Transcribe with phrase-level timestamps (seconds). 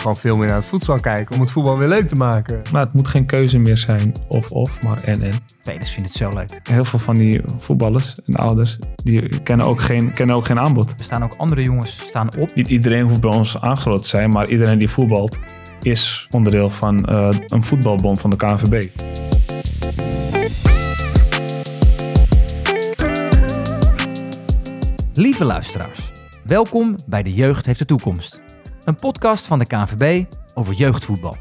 [0.00, 2.62] gewoon veel meer naar het voetbal kijken om het voetbal weer leuk te maken.
[2.72, 5.32] Maar het moet geen keuze meer zijn of-of, maar en-en.
[5.60, 6.60] Spelers vinden het zo leuk.
[6.62, 10.90] Heel veel van die voetballers en ouders, die kennen ook geen, kennen ook geen aanbod.
[10.90, 12.54] Er staan ook andere jongens staan op.
[12.54, 15.38] Niet iedereen hoeft bij ons aangesloten te zijn, maar iedereen die voetbalt
[15.82, 18.88] is onderdeel van eh, een voetbalbond van de KNVB.
[25.14, 26.12] Lieve luisteraars,
[26.44, 28.49] welkom bij De Jeugd heeft de toekomst.
[28.84, 31.36] Een podcast van de KNVB over jeugdvoetbal.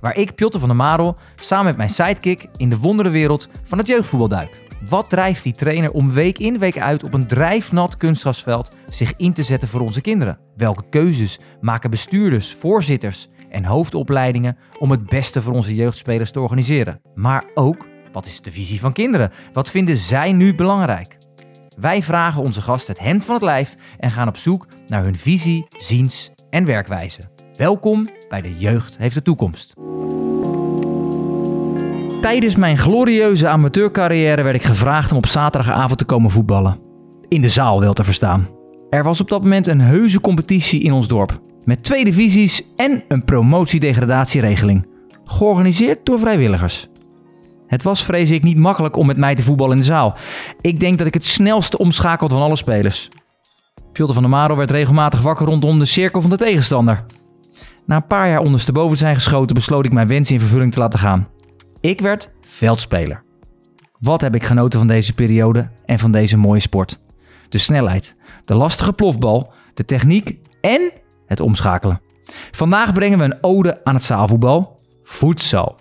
[0.00, 3.86] Waar ik, Pjotter van der Marel, samen met mijn sidekick in de wonderenwereld van het
[3.86, 4.60] jeugdvoetbal duik.
[4.88, 9.32] Wat drijft die trainer om week in week uit op een drijfnat kunstgrasveld zich in
[9.32, 10.38] te zetten voor onze kinderen?
[10.56, 17.00] Welke keuzes maken bestuurders, voorzitters en hoofdopleidingen om het beste voor onze jeugdspelers te organiseren?
[17.14, 19.32] Maar ook, wat is de visie van kinderen?
[19.52, 21.16] Wat vinden zij nu belangrijk?
[21.78, 25.16] Wij vragen onze gast het hemd van het lijf en gaan op zoek naar hun
[25.16, 27.20] visie, ziens en werkwijze.
[27.56, 29.74] Welkom bij De Jeugd heeft de toekomst.
[32.20, 36.78] Tijdens mijn glorieuze amateurcarrière werd ik gevraagd om op zaterdagavond te komen voetballen.
[37.28, 38.48] In de zaal wel te verstaan.
[38.90, 41.40] Er was op dat moment een heuse competitie in ons dorp.
[41.64, 44.86] Met twee divisies en een promotiedegradatieregeling.
[45.24, 46.88] Georganiseerd door vrijwilligers.
[47.66, 50.16] Het was, vrees ik, niet makkelijk om met mij te voetballen in de zaal.
[50.60, 53.08] Ik denk dat ik het snelste omschakelde van alle spelers.
[53.96, 57.04] Piotr van der Maro werd regelmatig wakker rondom de cirkel van de tegenstander.
[57.86, 60.78] Na een paar jaar ondersteboven te zijn geschoten, besloot ik mijn wens in vervulling te
[60.78, 61.28] laten gaan.
[61.80, 63.22] Ik werd veldspeler.
[63.98, 66.98] Wat heb ik genoten van deze periode en van deze mooie sport?
[67.48, 70.92] De snelheid, de lastige plofbal, de techniek en
[71.26, 72.00] het omschakelen.
[72.50, 75.78] Vandaag brengen we een ode aan het zaalvoetbal, voedsel.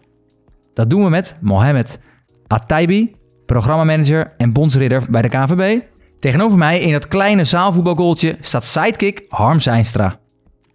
[0.74, 2.00] Dat doen we met Mohamed
[2.48, 5.82] Ataibi, programmamanager en bondsridder bij de KNVB.
[6.26, 10.20] Tegenover mij in dat kleine zaalvoetbalgoaltje staat sidekick Harm Zijnstra.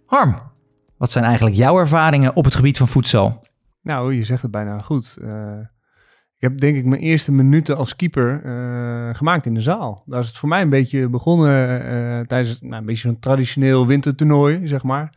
[0.05, 0.41] Harm,
[0.97, 3.41] wat zijn eigenlijk jouw ervaringen op het gebied van voedsel?
[3.81, 5.17] Nou, je zegt het bijna goed.
[5.21, 5.59] Uh,
[6.35, 10.03] ik heb denk ik mijn eerste minuten als keeper uh, gemaakt in de zaal.
[10.05, 13.87] Daar is het voor mij een beetje begonnen uh, tijdens nou, een beetje zo'n traditioneel
[13.87, 15.13] wintertoernooi, zeg maar.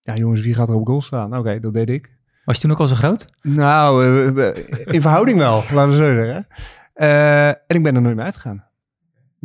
[0.00, 1.26] Ja, jongens, wie gaat er op goal staan?
[1.26, 2.10] Oké, okay, dat deed ik.
[2.44, 3.28] Was je toen ook al zo groot?
[3.42, 4.04] Nou,
[4.84, 6.46] in verhouding wel, laten we zo zeggen.
[7.66, 8.65] en ik ben er nooit meer uitgegaan.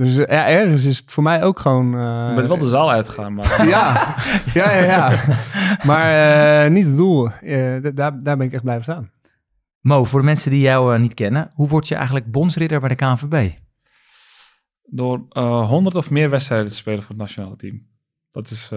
[0.01, 1.95] Dus ja, ergens is het voor mij ook gewoon...
[1.95, 3.67] Uh, je bent wel de zaal uitgegaan, maar...
[3.67, 4.15] ja,
[4.53, 5.23] ja, ja, ja.
[5.85, 7.29] Maar uh, niet het doel.
[7.41, 9.11] Uh, daar, daar ben ik echt blijven staan.
[9.79, 12.95] Mo, voor de mensen die jou niet kennen, hoe word je eigenlijk bondsridder bij de
[12.95, 13.51] KNVB?
[14.83, 15.25] Door
[15.67, 17.87] honderd of meer wedstrijden te spelen voor het nationale team.
[18.31, 18.69] Dat is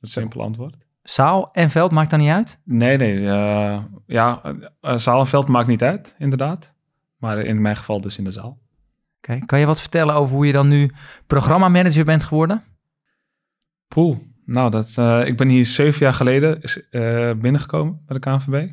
[0.00, 0.76] het simpele antwoord.
[1.02, 2.60] Zaal en veld maakt dan niet uit?
[2.64, 3.20] Nee, nee.
[4.06, 4.40] ja,
[4.80, 6.74] zaal en veld maakt niet uit, inderdaad.
[7.16, 8.58] Maar in mijn geval dus in de zaal.
[9.46, 10.90] Kan je wat vertellen over hoe je dan nu
[11.26, 12.62] programmamanager bent geworden?
[13.88, 18.70] Poeh, nou, dat, uh, ik ben hier zeven jaar geleden uh, binnengekomen bij de KNVB.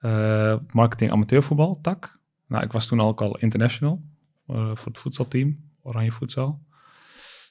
[0.00, 2.18] Uh, eh, marketing amateurvoetbal, tak.
[2.48, 4.02] Nou, ik was toen ook al international
[4.46, 6.60] voor het voetbalteam, Oranje Voedsel.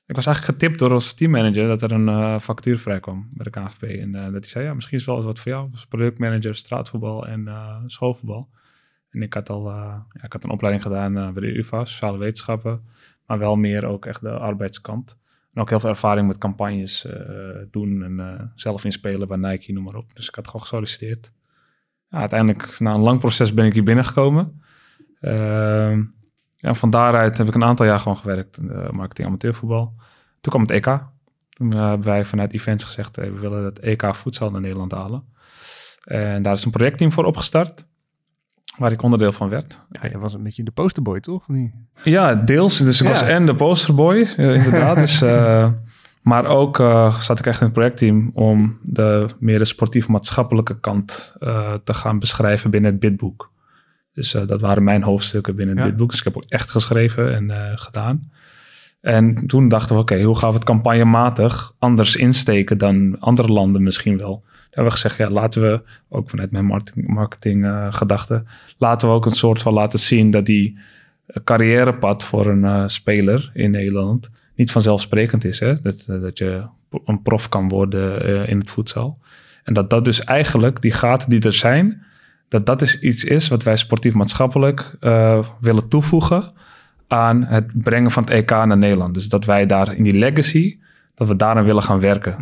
[0.06, 4.00] Ik was eigenlijk getipt door ons teammanager dat er een vacature vrijkwam bij de KNVB.
[4.00, 5.72] En dat hij zei, ja, misschien is wel wat voor jou.
[5.72, 7.50] Dus productmanager, straatvoetbal en
[7.86, 8.50] schoolvoetbal.
[9.16, 11.86] En ik had al uh, ja, ik had een opleiding gedaan uh, bij de UvA,
[11.86, 12.82] sociale wetenschappen,
[13.26, 15.18] maar wel meer ook echt de arbeidskant.
[15.54, 17.14] En ook heel veel ervaring met campagnes uh,
[17.72, 20.12] doen en zelf inspelen bij Nike, noem maar op.
[20.14, 21.32] Dus ik had gewoon gesolliciteerd.
[22.10, 24.62] Uiteindelijk, na een lang proces, ben ik hier binnengekomen.
[25.20, 26.04] Ehm,
[26.58, 28.62] ja, van daaruit heb ik een aantal jaar gewoon gewerkt,
[28.92, 29.94] marketing amateurvoetbal.
[30.42, 31.04] Toen kwam het EK.
[31.50, 35.24] Toen hebben wij vanuit events gezegd, we willen het EK voedsel naar Nederland halen.
[36.04, 37.88] En daar is een projectteam voor opgestart.
[38.78, 39.82] Waar ik onderdeel van werd.
[39.92, 41.48] Ja, je was een beetje de posterboy, toch?
[41.48, 41.74] Niet?
[42.04, 42.78] Ja, deels.
[42.78, 45.00] Dus ik was en de posterboy, inderdaad.
[45.00, 45.68] dus, uh,
[46.22, 51.36] maar ook uh, zat ik echt in het projectteam om de meer de sportief-maatschappelijke kant
[51.40, 53.52] uh, te gaan beschrijven binnen het bidboek.
[54.14, 55.92] Dus dat waren mijn hoofdstukken binnen het ja.
[55.92, 56.10] bidboek.
[56.10, 58.32] Dus ik heb ook echt geschreven en gedaan.
[59.02, 63.48] En toen dachten we, oké, okay, hoe gaan we het campagnematig anders insteken dan andere
[63.48, 64.44] landen misschien wel?
[64.76, 68.44] Hebben we gezegd, ja, laten we ook vanuit mijn marketing, marketing gedachte,
[68.78, 70.78] laten we ook een soort van laten zien dat die
[71.26, 75.60] eh, carrièrepad voor een uh, speler in Nederland niet vanzelfsprekend is.
[75.60, 75.82] Hè?
[75.82, 76.64] Dat, dat je
[77.06, 79.18] een prof kan worden in het voedsel.
[79.64, 82.04] En dat dat dus eigenlijk, die gaten die er zijn,
[82.48, 84.96] dat dat is iets is wat wij sportief-maatschappelijk
[85.60, 86.52] willen toevoegen
[87.08, 89.14] aan het brengen van het EK naar Nederland.
[89.14, 90.80] Dus dat wij daar in die legacy,
[91.16, 92.36] dat we daaraan willen gaan werken.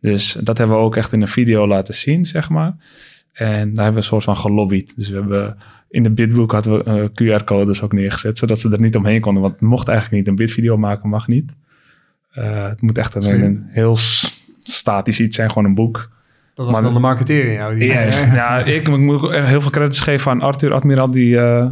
[0.00, 2.76] Dus dat hebben we ook echt in een video laten zien, zeg maar.
[3.32, 4.92] En daar hebben we een soort van gelobbyd.
[4.96, 5.56] Dus we hebben
[5.90, 9.42] in de bidboek hadden we uh, QR-codes ook neergezet, zodat ze er niet omheen konden.
[9.42, 10.28] Want het mocht eigenlijk niet.
[10.28, 11.52] Een bidvideo maken mag niet.
[12.38, 13.96] Uh, het moet echt een, een heel
[14.60, 16.10] statisch iets zijn, gewoon een boek.
[16.54, 17.78] Dat was Maar- dan de marketeer in jou.
[17.78, 18.02] Die, Ja,
[18.34, 21.66] ja ik, ik moet ook echt heel veel credits geven aan Arthur Admiral, die eh,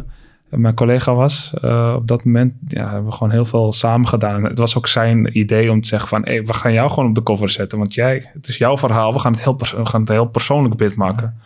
[0.49, 1.53] mijn collega was.
[1.61, 4.43] Eh, op dat moment ja, hebben we gewoon heel veel samen gedaan.
[4.43, 6.21] Het was ook zijn idee om te zeggen van...
[6.23, 7.77] Hey, we gaan jou gewoon op de cover zetten.
[7.77, 9.13] Want jij, het is jouw verhaal.
[9.13, 11.41] We gaan het heel, gaan het heel persoonlijk bit maken.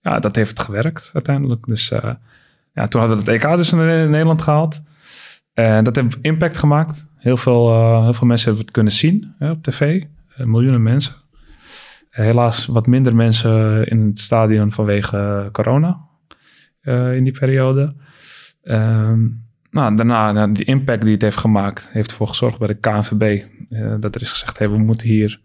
[0.00, 1.66] Ja, dat heeft gewerkt uiteindelijk.
[1.66, 2.10] Dus eh,
[2.74, 3.78] ja, toen hadden we het EK dus in
[4.10, 4.82] Nederland gehaald.
[5.54, 7.06] En dat heeft impact gemaakt.
[7.16, 10.02] Heel veel, eh, heel veel mensen hebben het kunnen zien hè, op tv.
[10.36, 11.14] Miljoenen mensen.
[12.10, 15.98] Helaas wat minder mensen in het stadion vanwege corona
[17.12, 17.94] in die periode.
[18.66, 19.28] Ehm,
[19.70, 23.42] nou, daarna, nou, die impact die het heeft gemaakt, heeft ervoor gezorgd bij de KNVB
[23.70, 25.40] eh, dat er is gezegd: we moeten hier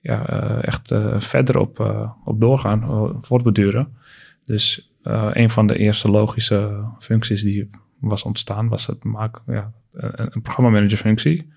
[0.00, 1.78] ja, eh, echt eh, verder op,
[2.24, 3.96] op doorgaan, voortbeduren.
[4.44, 4.92] Dus
[5.32, 7.70] een van de eerste logische functies die
[8.00, 11.52] was ontstaan, was het maken, ja, een, een programmamanagerfunctie.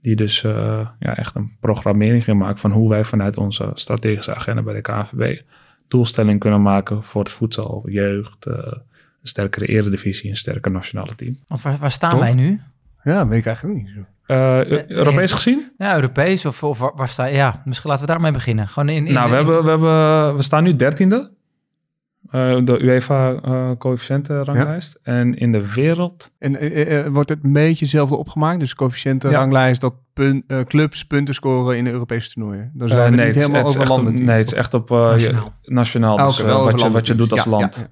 [0.00, 4.62] Die dus ja, echt een programmering ging maken van hoe wij vanuit onze strategische agenda
[4.62, 5.40] bij de KNVB
[5.88, 8.46] doelstelling kunnen maken voor het voedsel, jeugd,
[9.22, 11.38] een sterkere eredivisie, een sterker nationale team.
[11.46, 12.60] Want waar, waar staan wij nu?
[13.04, 14.00] ja, weet ik eigenlijk niet zo.
[14.26, 15.70] Eh, Eu- Europees gezien?
[15.78, 17.34] Ja, Europees of, of waar, waar sta je?
[17.34, 18.68] Ja, misschien laten we daarmee beginnen.
[18.68, 21.30] Gewoon in, in nou, we, in- hebben, we, hebben, we staan nu dertiende.
[22.30, 24.98] eh de UEFA eh coëfficiëntenranglijst.
[25.02, 26.30] En in de wereld...
[26.38, 28.60] En eh, eh, wordt het een beetje hetzelfde opgemaakt?
[28.60, 29.38] Dus coëfficiënten, Ja.
[29.38, 32.70] ranglijst, dat pun- eh, clubs punten scoren in de Europese toernooien.
[32.74, 34.24] Dan eh, zijn we nee, niet het is- helemaal het over echt op- landen.
[34.24, 35.52] Nee, het is echt op eh, je- Nationaal.
[35.64, 36.18] nationaal.
[36.18, 37.52] Ah, Dus oké, eh, wel over wat, je, wat je doet als dus.
[37.52, 37.88] Ja, land.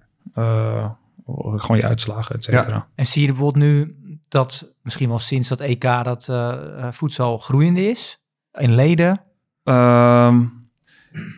[1.29, 2.87] Eh, gewoon je uitslagen, et cetera.
[2.95, 3.97] En zie je bijvoorbeeld nu
[4.29, 6.49] dat misschien wel sinds dat EK dat eh,
[6.79, 8.21] eh, voedsel groeiende is?
[8.53, 9.21] In leden?
[9.65, 10.45] Ehm,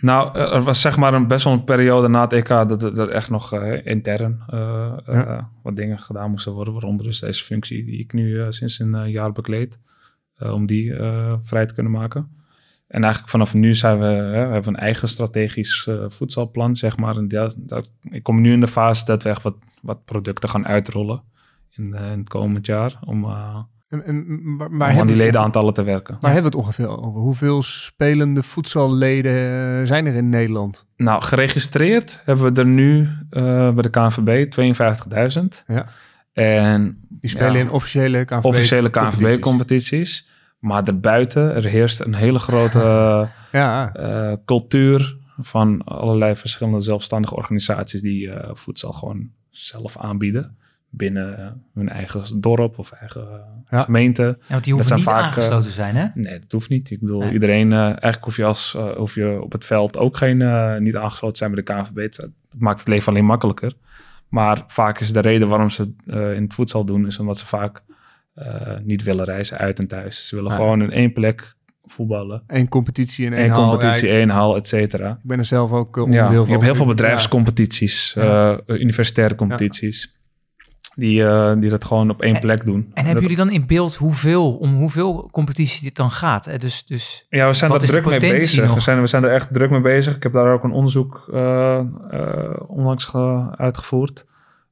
[0.00, 3.08] nou, er was zeg maar een best wel een periode na het EK dat er,
[3.08, 4.58] echt nog eh, intern eh,
[5.06, 5.26] Ja.
[5.26, 6.72] eh, wat dingen gedaan moesten worden.
[6.72, 9.78] Waaronder dus deze functie die ik nu eh, sinds een eh, jaar bekleed.
[10.36, 12.28] eh, om die eh, vrij te kunnen maken.
[12.90, 16.96] En eigenlijk vanaf nu zijn we, hè, we hebben een eigen strategisch eh, voedselplan, zeg
[16.96, 17.16] maar.
[17.16, 20.48] En dat, dat, ik kom nu in de fase dat we echt wat, wat producten
[20.48, 21.22] gaan uitrollen
[21.76, 22.98] in, eh, in het komend jaar.
[23.04, 23.24] Om,
[23.88, 24.26] En, en,
[24.56, 26.16] waar, waar om aan die ledenaantallen te werken.
[26.20, 27.20] Waar hebben we het ongeveer over?
[27.20, 30.86] Hoeveel spelende voedselleden zijn er in Nederland?
[30.96, 33.08] Nou, geregistreerd hebben we er nu
[33.74, 34.52] bij de KNVB
[35.40, 35.64] 52.000.
[35.66, 35.86] Ja.
[36.32, 37.58] En Die spelen Ja.
[37.58, 39.28] in officiële KNVB officiële competities.
[39.28, 40.28] KNVB-competities.
[40.60, 42.78] Maar daarbuiten, er heerst een hele grote
[43.52, 50.56] Ja, eh, cultuur van allerlei verschillende zelfstandige organisaties die eh, voedsel gewoon zelf aanbieden.
[50.92, 53.38] Binnen hun eigen dorp of eigen eh,
[53.70, 53.82] Ja.
[53.82, 54.22] gemeente.
[54.22, 56.06] Ja, want die hoeven zijn niet vaak, aangesloten te zijn, hè?
[56.14, 56.90] Nee, dat hoeft niet.
[56.90, 57.32] Ik bedoel, Nee.
[57.32, 60.96] iedereen, eh, eigenlijk hoef je, als, hoef je op het veld ook geen, eh, niet
[60.96, 62.16] aangesloten zijn bij de KNVB.
[62.16, 62.28] Dat
[62.58, 63.72] maakt het leven alleen makkelijker.
[64.28, 67.38] Maar vaak is de reden waarom ze het eh, in het voedsel doen, is omdat
[67.38, 67.82] ze vaak
[68.34, 70.28] eh, niet willen reizen uit en thuis.
[70.28, 70.56] Ze willen Ja.
[70.56, 71.54] gewoon in één plek
[71.84, 72.42] voetballen.
[72.46, 73.68] één competitie in één Eén hal.
[73.68, 75.10] competitie, Ja, één hal, et cetera.
[75.10, 76.48] ik ben er zelf ook Ja, onderdeel je van.
[76.50, 76.90] hebt heel veel Ja.
[76.90, 78.58] bedrijfscompetities, Ja.
[78.66, 80.16] eh, universitaire competities,
[80.94, 81.24] die,
[81.58, 82.90] die dat gewoon op één En- plek doen.
[82.94, 86.44] En hebben jullie dan in beeld hoeveel, om hoeveel competitie dit dan gaat?
[86.44, 86.58] Hè?
[86.58, 88.64] Dus, dus Ja, we zijn de druk mee bezig.
[88.64, 88.74] nog?
[88.74, 90.16] We zijn, we zijn er echt druk mee bezig.
[90.16, 91.28] Ik heb daar ook een onderzoek
[92.66, 94.26] onlangs ge- uitgevoerd.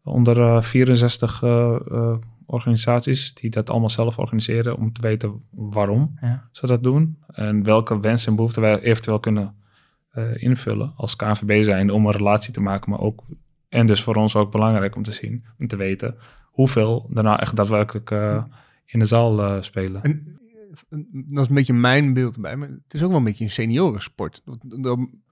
[0.05, 2.15] Onder eh, 64 eh, eh,
[2.49, 4.77] organisaties die dat allemaal zelf organiseren.
[4.77, 6.49] Om te weten waarom ja.
[6.53, 7.19] ze dat doen.
[7.27, 9.55] En welke wensen en behoeften wij eventueel kunnen
[10.11, 11.91] eh, invullen als KNVB zijn.
[11.91, 12.91] Om een relatie te maken.
[12.91, 13.23] Maar ook,
[13.69, 15.45] en dus voor ons ook belangrijk om te zien.
[15.59, 16.17] Om te weten
[16.59, 18.43] hoeveel er nou echt daadwerkelijk eh,
[18.87, 20.03] in de zaal eh, spelen.
[20.03, 20.37] En,
[21.11, 22.57] dat is een beetje mijn beeld erbij.
[22.57, 24.43] Maar het is ook wel een beetje een seniorensport.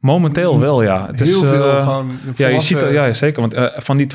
[0.00, 1.06] Momenteel wel, ja.
[1.06, 3.40] Het heel is, veel eh, gewoon Ja, je ziet ja, zeker.
[3.40, 4.06] Want van die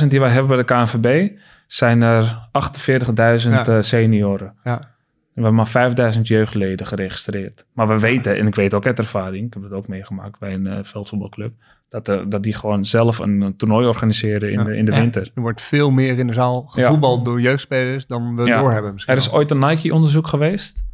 [0.00, 1.38] 52.000 die wij hebben bij de KNVB,
[1.68, 3.66] zijn er 48.000 Ja.
[3.66, 4.54] eh, senioren.
[4.64, 4.78] Ja.
[4.78, 7.66] We hebben maar 5000 jeugdleden geregistreerd.
[7.72, 10.54] Maar we weten, en ik weet ook uit ervaring, ik heb het ook meegemaakt bij
[10.54, 11.52] een eh, veldvoetbalclub,
[11.88, 14.64] dat, eh, dat die gewoon zelf een, een toernooi organiseren in Ja.
[14.64, 14.98] de, in de Ja.
[14.98, 15.30] winter.
[15.34, 18.60] Er wordt veel meer in de zaal gevoetbald door jeugdspelers dan we Ja.
[18.60, 19.14] doorhebben misschien.
[19.14, 20.84] Er is ooit een Nike-onderzoek geweest,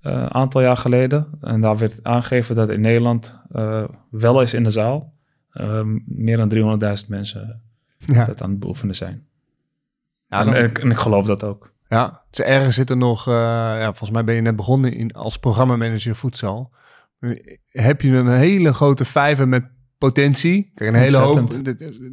[0.00, 1.26] eh, een aantal jaar geleden.
[1.40, 5.12] En daar werd aangegeven dat in Nederland eh, wel eens in de zaal
[6.06, 7.62] meer dan 300.000 mensen
[7.98, 8.24] ja.
[8.24, 9.26] dat aan het beoefenen zijn.
[10.34, 11.72] Ja, en, dan- en ik, en ik geloof dat ook.
[11.88, 15.12] Ja, dus ergens zit er nog, eh, ja, volgens mij ben je net begonnen in,
[15.12, 16.72] als programmamanager voedsel.
[17.70, 19.64] Heb je een hele grote vijver met
[19.98, 20.72] potentie?
[20.74, 21.52] Kijk, een hele hoop,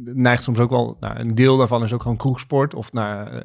[0.04, 3.26] neigt soms ook wel, nou, een deel daarvan is ook gewoon kroegsport of naar...
[3.32, 3.42] eh,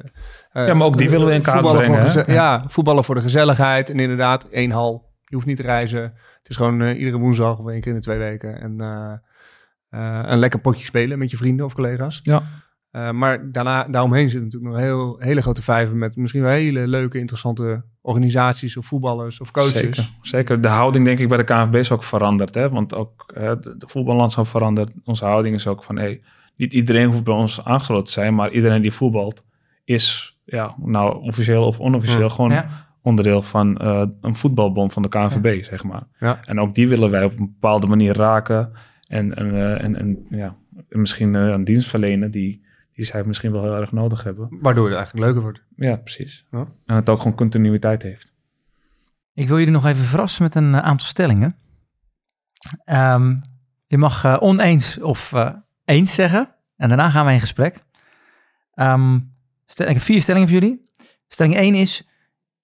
[0.52, 3.20] eh, Ja, maar ook die willen we in kaart voor brengen, Ja, voetballen voor de
[3.20, 3.90] gezelligheid.
[3.90, 5.06] En inderdaad, één hal.
[5.24, 6.02] Je hoeft niet te reizen.
[6.02, 8.60] Het is gewoon eh, iedere woensdag of één keer in de twee weken.
[8.60, 9.12] En eh,
[9.88, 12.20] eh, een lekker potje spelen met je vrienden of collega's.
[12.22, 12.42] Ja.
[12.90, 16.86] Eh, maar daarna, daaromheen zit natuurlijk nog heel, hele grote vijver met misschien wel hele
[16.86, 19.78] leuke, interessante organisaties of voetballers of coaches.
[19.78, 20.60] Zeker, zeker.
[20.60, 22.54] De houding denk ik bij de KNVB is ook veranderd.
[22.54, 22.68] Hè?
[22.70, 24.90] Want ook uh, de, de voetballandschap verandert.
[25.04, 26.20] Onze houding is ook van, hey,
[26.56, 29.44] niet iedereen hoeft bij ons aangesloten te zijn, maar iedereen die voetbalt
[29.84, 32.28] is, ja, nou officieel of onofficieel, Ja.
[32.28, 32.68] gewoon Ja.
[33.02, 36.02] onderdeel van eh, een voetbalbond van de KNVB, zeg maar.
[36.20, 36.40] Ja.
[36.44, 38.72] En ook die willen wij op een bepaalde manier raken
[39.08, 40.56] en, en, eh, en, en, ja,
[40.88, 42.66] en misschien eh, een dienst verlenen die,
[42.98, 44.48] die zij misschien wel heel erg nodig hebben.
[44.50, 45.62] Waardoor het eigenlijk leuker wordt.
[45.76, 46.46] Ja, precies.
[46.50, 46.66] Ja.
[46.86, 48.32] En het ook gewoon continuïteit heeft.
[49.34, 51.56] Ik wil jullie nog even verrassen met een eh, aantal stellingen.
[52.84, 53.36] Ehm,
[53.86, 56.54] je mag eh, oneens of eh, eens zeggen.
[56.76, 57.84] En daarna gaan wij in gesprek.
[58.74, 59.18] Ehm,
[59.66, 60.92] stel, ik heb vier stellingen voor jullie.
[61.28, 62.08] Stelling 1 is...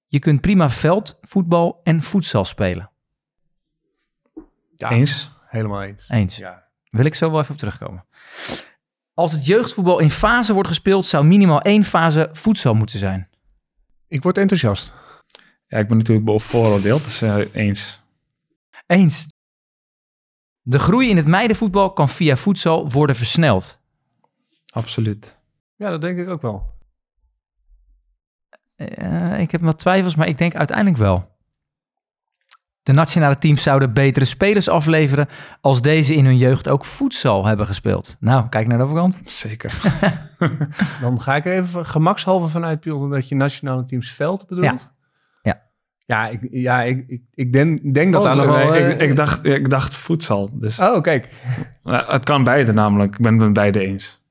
[0.07, 2.91] Je kunt prima veld, voetbal en voedsel spelen.
[4.77, 5.31] Ja, Eens?
[5.47, 6.09] Helemaal eens.
[6.09, 6.37] Eens.
[6.37, 6.65] Ja.
[6.89, 8.05] Wil ik zo wel even op terugkomen.
[9.15, 11.05] Als het jeugdvoetbal in fase wordt gespeeld...
[11.05, 13.29] zou minimaal één fase voedsel moeten zijn.
[14.09, 14.93] Ik word enthousiast.
[15.67, 18.03] Ja, ik ben natuurlijk bevooroordeeld, dus eh, eens.
[18.87, 19.27] Eens.
[20.61, 23.81] De groei in het meidenvoetbal kan via voedsel worden versneld.
[24.73, 25.41] Absoluut.
[25.77, 26.73] Ja, dat denk ik ook wel.
[28.77, 31.34] Eh, ik heb wat twijfels, maar ik denk uiteindelijk wel.
[32.85, 35.29] De nationale teams zouden betere spelers afleveren
[35.61, 38.17] als deze in hun jeugd ook voedsel hebben gespeeld.
[38.21, 39.21] Nou, kijk naar de overkant.
[39.25, 39.73] Zeker.
[41.01, 44.65] Dan ga ik er even gemakshalve vanuit, Piotr, dat je nationale teams veld bedoelt.
[44.65, 44.93] Ja.
[45.43, 45.63] Ja.
[46.07, 48.75] Ja, ik, ja, ik, ik, ik denk, denk dat Oh, daar nog wel...
[48.75, 50.51] ik, eh, ik, dacht, ik dacht voedsel.
[50.53, 51.29] Dus Oh, kijk.
[51.85, 53.13] het kan beide namelijk.
[53.15, 54.23] Ik ben het met beide eens.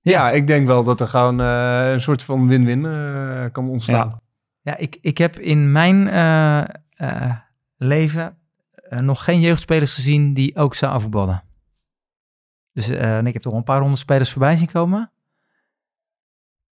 [0.00, 4.08] Ja, ik denk wel dat er gewoon eh, een soort van win-win eh, kan ontstaan.
[4.08, 4.20] Ja.
[4.62, 6.08] Ja, ik, ik heb in mijn
[7.82, 8.36] leven
[8.74, 11.42] eh, nog geen jeugdspelers gezien die ook zouden voetballen.
[12.72, 15.12] Dus eh, en ik heb toch een paar honderd spelers voorbij zien komen.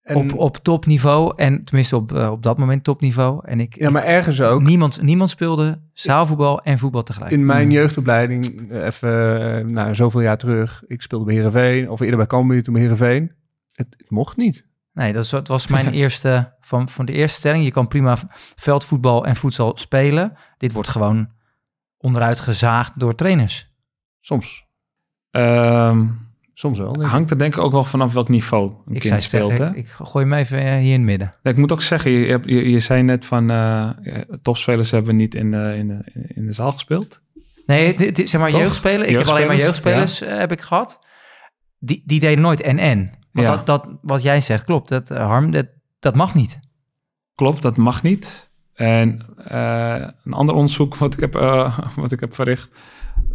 [0.01, 1.33] En, op, op topniveau.
[1.35, 3.41] En tenminste op, eh, op dat moment topniveau.
[3.45, 4.61] En ik, ja, maar ergens ook.
[4.61, 7.31] niemand, niemand speelde zaalvoetbal en voetbal tegelijk.
[7.31, 12.17] In mijn jeugdopleiding, eh, even nou, zoveel jaar terug, ik speelde bij Heerenveen, of eerder
[12.17, 13.31] bij Cambuur, toen bij Heerenveen.
[13.73, 14.69] Het, het mocht niet.
[14.93, 17.63] Nee, dat was, dat was mijn eerste, van, van de eerste stelling.
[17.63, 18.17] Je kan prima
[18.55, 20.37] veldvoetbal en voedsel spelen.
[20.57, 21.29] Dit wordt gewoon
[21.97, 23.69] onderuit gezaagd door trainers.
[24.19, 24.65] Soms.
[25.31, 26.07] Ehm,
[26.53, 26.91] Soms wel.
[26.93, 29.57] denk hangt er denk ik ook wel vanaf welk niveau een Ik, kind zei, speelt.
[29.57, 29.69] Hè?
[29.69, 31.33] ik, ik gooi hem even eh, hier in het midden.
[31.43, 33.89] Ik moet ook zeggen, je, je, je zei net van eh,
[34.41, 37.21] topspelers hebben niet in, de in, de, in de zaal gespeeld.
[37.65, 38.59] Nee, dit, dit- zeg maar Toch?
[38.59, 39.09] jeugdspelen.
[39.09, 40.99] Ik heb alleen maar Jeugdspelers, eh, heb ik gehad.
[41.79, 43.11] Die, die deden nooit en-en.
[43.31, 43.55] Want Ja.
[43.55, 44.89] dat, dat, wat jij zegt, klopt.
[44.89, 45.67] Dat, eh, Harm, dat,
[45.99, 46.59] dat mag niet.
[47.35, 48.49] Klopt, dat mag niet.
[48.73, 52.69] En eh, een ander onderzoek wat ik heb, eh, wat ik heb verricht,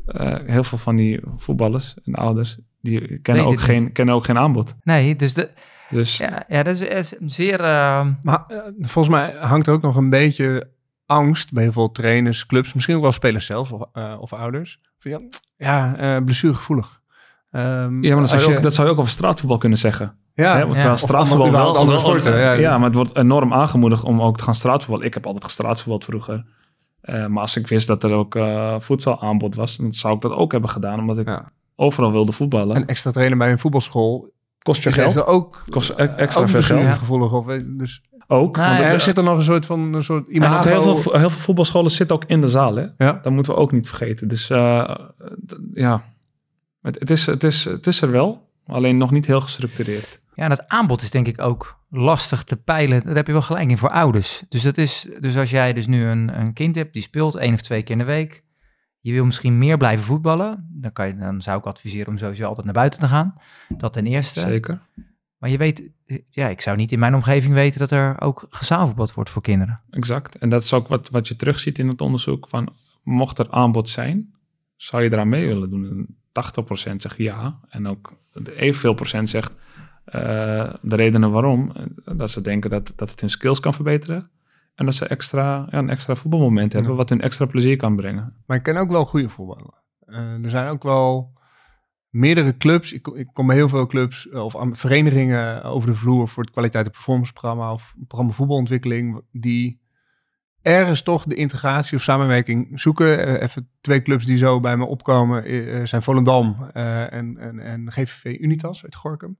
[0.06, 3.60] eh, heel veel van die voetballers en ouders, die kennen ook, niet.
[3.60, 4.74] geen, kennen ook geen aanbod.
[4.82, 5.50] Nee, dus de,
[5.90, 7.60] Dus ja, ja, dat is, is zeer...
[7.60, 8.44] eh, Maar
[8.78, 10.70] volgens mij hangt er ook nog een beetje
[11.06, 14.80] angst bij heel veel trainers, clubs, misschien ook wel spelers zelf of, eh, of ouders.
[14.98, 15.20] Van, ja,
[15.56, 17.00] ja eh, blessuregevoelig.
[17.56, 19.78] Ehm, ja, maar dat zou, als je ook, dat zou je ook over straatvoetbal kunnen
[19.78, 20.16] zeggen.
[20.34, 20.66] ja, hè?
[20.66, 20.92] Want ja.
[20.92, 22.78] Of straatvoetbal wel andere sporten, Ja, ja.
[22.78, 25.06] maar het wordt enorm aangemoedigd om ook te gaan straatvoetballen.
[25.06, 26.44] Ik heb altijd gestraatvoetbald vroeger.
[27.00, 30.32] Eh, maar als ik wist dat er ook eh voedselaanbod was, dan zou ik dat
[30.32, 31.50] ook hebben gedaan, omdat ik Ja.
[31.76, 32.76] overal wilde voetballen.
[32.76, 34.32] een extra trainer bij een voetbalschool
[34.62, 35.26] kost je geld.
[35.26, 36.80] ook, Kost e- eh, extra ook veel geld.
[36.80, 37.32] blessuregevoelig.
[37.32, 38.56] Of, eh, dus Ook.
[38.56, 40.68] Nou, want ja, er het- zit er nog een soort van een soort En imago.
[40.68, 42.86] heel, veel, heel veel voetbalscholen zitten ook in de zaal, hè?
[42.98, 43.18] Ja.
[43.22, 44.28] Dat moeten we ook niet vergeten.
[44.28, 44.94] Dus eh,
[45.72, 46.02] ja,
[46.86, 50.20] het, het, is, het, is, het is er wel, alleen nog niet heel gestructureerd.
[50.34, 53.04] Ja, en het aanbod is denk ik ook lastig te peilen.
[53.04, 54.42] Daar heb je wel gelijk in voor ouders.
[54.48, 57.54] Dus, dat is, dus als jij dus nu een, een kind hebt die speelt één
[57.54, 58.44] of twee keer in de week.
[59.00, 60.68] Je wil misschien meer blijven voetballen.
[60.72, 63.34] Dan, kan je, dan zou ik adviseren om sowieso altijd naar buiten te gaan.
[63.68, 64.40] Dat ten eerste.
[64.40, 64.80] Zeker.
[65.38, 65.90] Maar je weet,
[66.28, 69.80] ja, ik zou niet in mijn omgeving weten dat er ook gezaalvoetbald wordt voor kinderen.
[69.90, 70.38] Exact.
[70.38, 72.48] En dat is ook wat, wat je terugziet in het onderzoek.
[72.48, 74.34] Van, mocht er aanbod zijn,
[74.76, 76.16] zou je eraan mee willen doen?
[76.36, 77.58] En 80% zegt ja.
[77.68, 78.12] En ook
[78.56, 79.54] evenveel procent zegt
[80.04, 81.70] eh, de redenen waarom.
[81.74, 84.30] eh, Dat ze denken dat, dat het hun skills kan verbeteren.
[84.74, 86.96] En dat ze extra, ja, een extra voetbalmoment hebben, Ja.
[86.96, 88.34] wat hun extra plezier kan brengen.
[88.46, 89.74] Maar ik ken ook wel goede voetballen.
[90.06, 91.34] Eh, er zijn ook wel
[92.10, 92.92] meerdere clubs.
[92.92, 96.84] Ik, ik kom bij heel veel clubs of verenigingen over de vloer voor het kwaliteit
[96.86, 99.80] en performance programma of programma voetbalontwikkeling die
[100.66, 103.26] ergens toch de integratie of samenwerking zoeken.
[103.26, 107.58] Eh, even twee clubs die zo bij me opkomen eh, zijn Volendam eh, en, en,
[107.58, 109.38] en GVV Unitas uit Gorkum.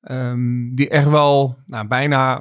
[0.00, 2.34] Ehm, die echt wel nou, bijna,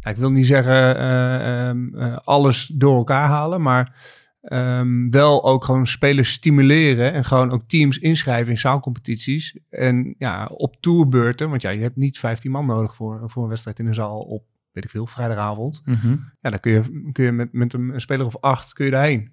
[0.00, 5.44] nou, ik wil niet zeggen eh, ehm, eh, alles door elkaar halen, maar ehm, wel
[5.44, 9.58] ook gewoon spelers stimuleren en gewoon ook teams inschrijven in zaalcompetities.
[9.70, 13.48] En ja, op tourbeurten, want ja, je hebt niet 15 man nodig voor, voor een
[13.48, 15.82] wedstrijd in een zaal op, weet ik veel, vrijdagavond.
[15.84, 16.16] Mhm.
[16.40, 18.90] Ja, dan kun je, kun je met, met een, een speler of acht kun je
[18.90, 19.32] daarheen.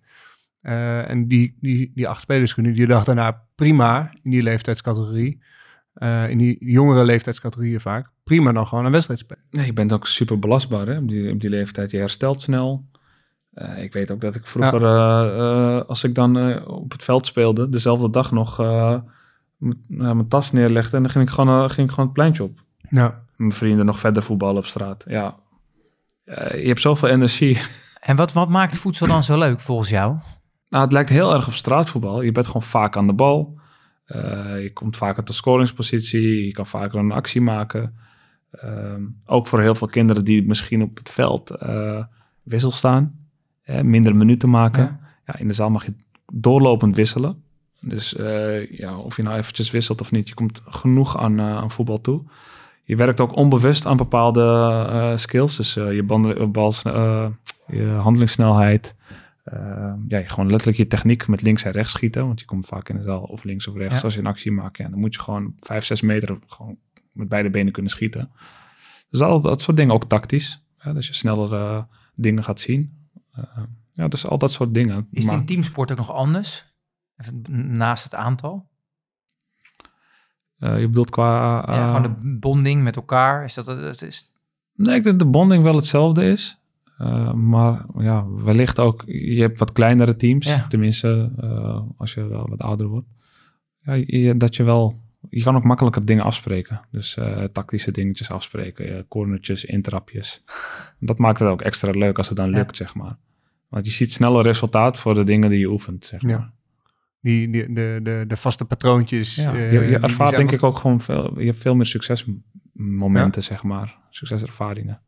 [0.65, 5.41] Eh, en die, die, die acht spelers kunnen die dag daarna prima in die leeftijdscategorie,
[5.93, 9.43] eh, in die jongere leeftijdscategorieën vaak, prima dan gewoon een wedstrijd spelen.
[9.49, 10.97] Nee, je bent ook super belastbaar hè?
[10.97, 11.91] Op, die, op die leeftijd.
[11.91, 12.85] Je herstelt snel.
[13.51, 14.85] Eh, ik weet ook dat ik vroeger,
[15.85, 18.57] als ik dan op het veld speelde, dezelfde dag nog
[19.87, 22.63] mijn tas neerlegde en dan ging ik gewoon, ging ik gewoon het pleintje op.
[22.89, 25.03] Nou, Mijn vrienden nog verder voetballen op straat.
[25.07, 25.35] Ja,
[26.25, 27.57] Eh, je hebt zoveel energie.
[27.99, 30.17] En wat, wat maakt voedsel dan zo leuk volgens jou?
[30.69, 32.21] Nou, het lijkt heel erg op straatvoetbal.
[32.21, 33.59] Je bent gewoon vaak aan de bal.
[34.05, 36.45] Eh, je komt vaker tot scoringspositie.
[36.45, 37.95] Je kan vaker een actie maken.
[38.51, 42.03] Ehm, ook voor heel veel kinderen die misschien op het veld eh,
[42.43, 43.19] wissel staan.
[43.61, 44.83] Hè, minder minuten maken.
[44.83, 44.99] Ja.
[45.25, 45.37] Ja.
[45.37, 45.93] in de zaal mag je
[46.33, 47.43] doorlopend wisselen.
[47.79, 48.15] Dus
[48.69, 50.27] ja, of je nou eventjes wisselt of niet.
[50.27, 52.23] Je komt genoeg aan, aan voetbal toe.
[52.85, 54.41] Je werkt ook onbewust aan bepaalde
[54.89, 55.55] eh, skills.
[55.55, 57.27] Dus eh, je, banden, bal, eh,
[57.67, 58.95] je handelingssnelheid.
[59.53, 62.27] Uh, ja, je gewoon letterlijk je techniek met links en rechts schieten.
[62.27, 64.03] Want je komt vaak in de zaal of links of rechts Ja.
[64.03, 64.77] als je een actie maakt.
[64.77, 66.77] Ja, dan moet je gewoon vijf, zes meter gewoon
[67.11, 68.31] met beide benen kunnen schieten.
[69.09, 70.63] Dus al dat soort dingen ook tactisch.
[70.83, 73.07] Ja, dat je sneller dingen gaat zien.
[73.31, 75.07] Eh, ja, dus al dat soort dingen.
[75.11, 76.73] Is het in teamsport ook nog anders?
[77.17, 77.43] Even
[77.77, 78.69] naast het aantal?
[80.59, 81.63] Eh, je bedoelt qua...
[81.67, 83.43] ja, eh, gewoon de bonding met elkaar.
[83.43, 84.33] Is dat, dat is,
[84.75, 86.59] Nee, ik denk dat de bonding wel hetzelfde is.
[86.97, 90.47] Eh, maar ja, wellicht ook, je hebt wat kleinere teams.
[90.47, 90.67] Ja.
[90.67, 93.07] Tenminste, eh, als je wel wat ouder wordt.
[93.81, 96.81] Ja, je, dat je wel, je kan ook makkelijker dingen afspreken.
[96.91, 100.43] Dus eh, tactische dingetjes afspreken, cornertjes, intrapjes.
[100.99, 102.57] Dat maakt het ook extra leuk als het dan Ja.
[102.57, 103.17] lukt, zeg maar.
[103.69, 106.31] Want je ziet sneller resultaat voor de dingen die je oefent, zeg maar.
[106.31, 106.53] Ja.
[107.25, 109.35] Die, die, de, de, de vaste patroontjes.
[109.35, 113.43] Ja, eh, je, je ervaart denk ik ook gewoon veel, je hebt veel meer succesmomenten,
[113.43, 113.97] zeg maar.
[114.09, 115.01] Succeservaringen.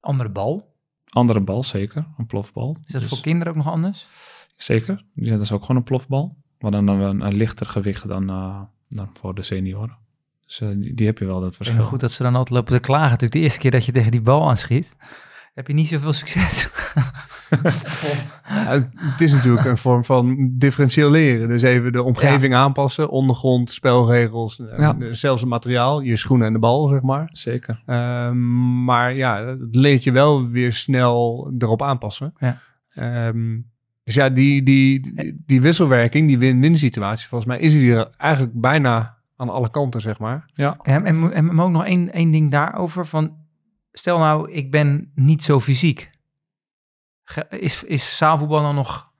[0.00, 0.76] andere bal.
[1.08, 2.06] Andere bal, zeker.
[2.18, 2.76] Een plofbal.
[2.86, 4.08] Is dat Dus- voor kinderen ook nog anders?
[4.56, 5.04] Zeker.
[5.14, 6.36] Ja, dat is ook gewoon een plofbal.
[6.58, 9.96] Maar dan een, een, een lichter gewicht dan, eh, dan voor de senioren.
[10.46, 11.82] Dus eh, die, die heb je wel, dat verschil.
[11.82, 13.10] goed dat ze dan altijd lopen te klagen.
[13.10, 14.96] Natuurlijk de eerste keer dat je tegen die bal aanschiet,
[15.58, 16.68] heb je niet zoveel succes.
[18.48, 21.48] Ja, het is natuurlijk een vorm van differentieel leren.
[21.48, 24.96] Dus even de omgeving aanpassen, ondergrond, spelregels, eh, Ja.
[25.10, 27.28] zelfs het materiaal, je schoenen en de bal, zeg maar.
[27.32, 27.82] Zeker.
[27.86, 32.32] Ehm, maar ja, het leert je wel weer snel erop aanpassen.
[32.38, 32.58] Ja.
[32.94, 33.58] Ehm,
[34.04, 38.10] dus ja, die, die, die, die wisselwerking, die win-win situatie, volgens mij is die er
[38.16, 40.44] eigenlijk bijna aan alle kanten, zeg maar.
[40.54, 40.76] Ja.
[40.82, 43.06] En, en, en ook nog één, één ding daarover.
[43.06, 43.37] Van,
[43.98, 46.10] stel nou, ik ben niet zo fysiek.
[47.50, 49.12] Is, is zaalvoetbal dan nog...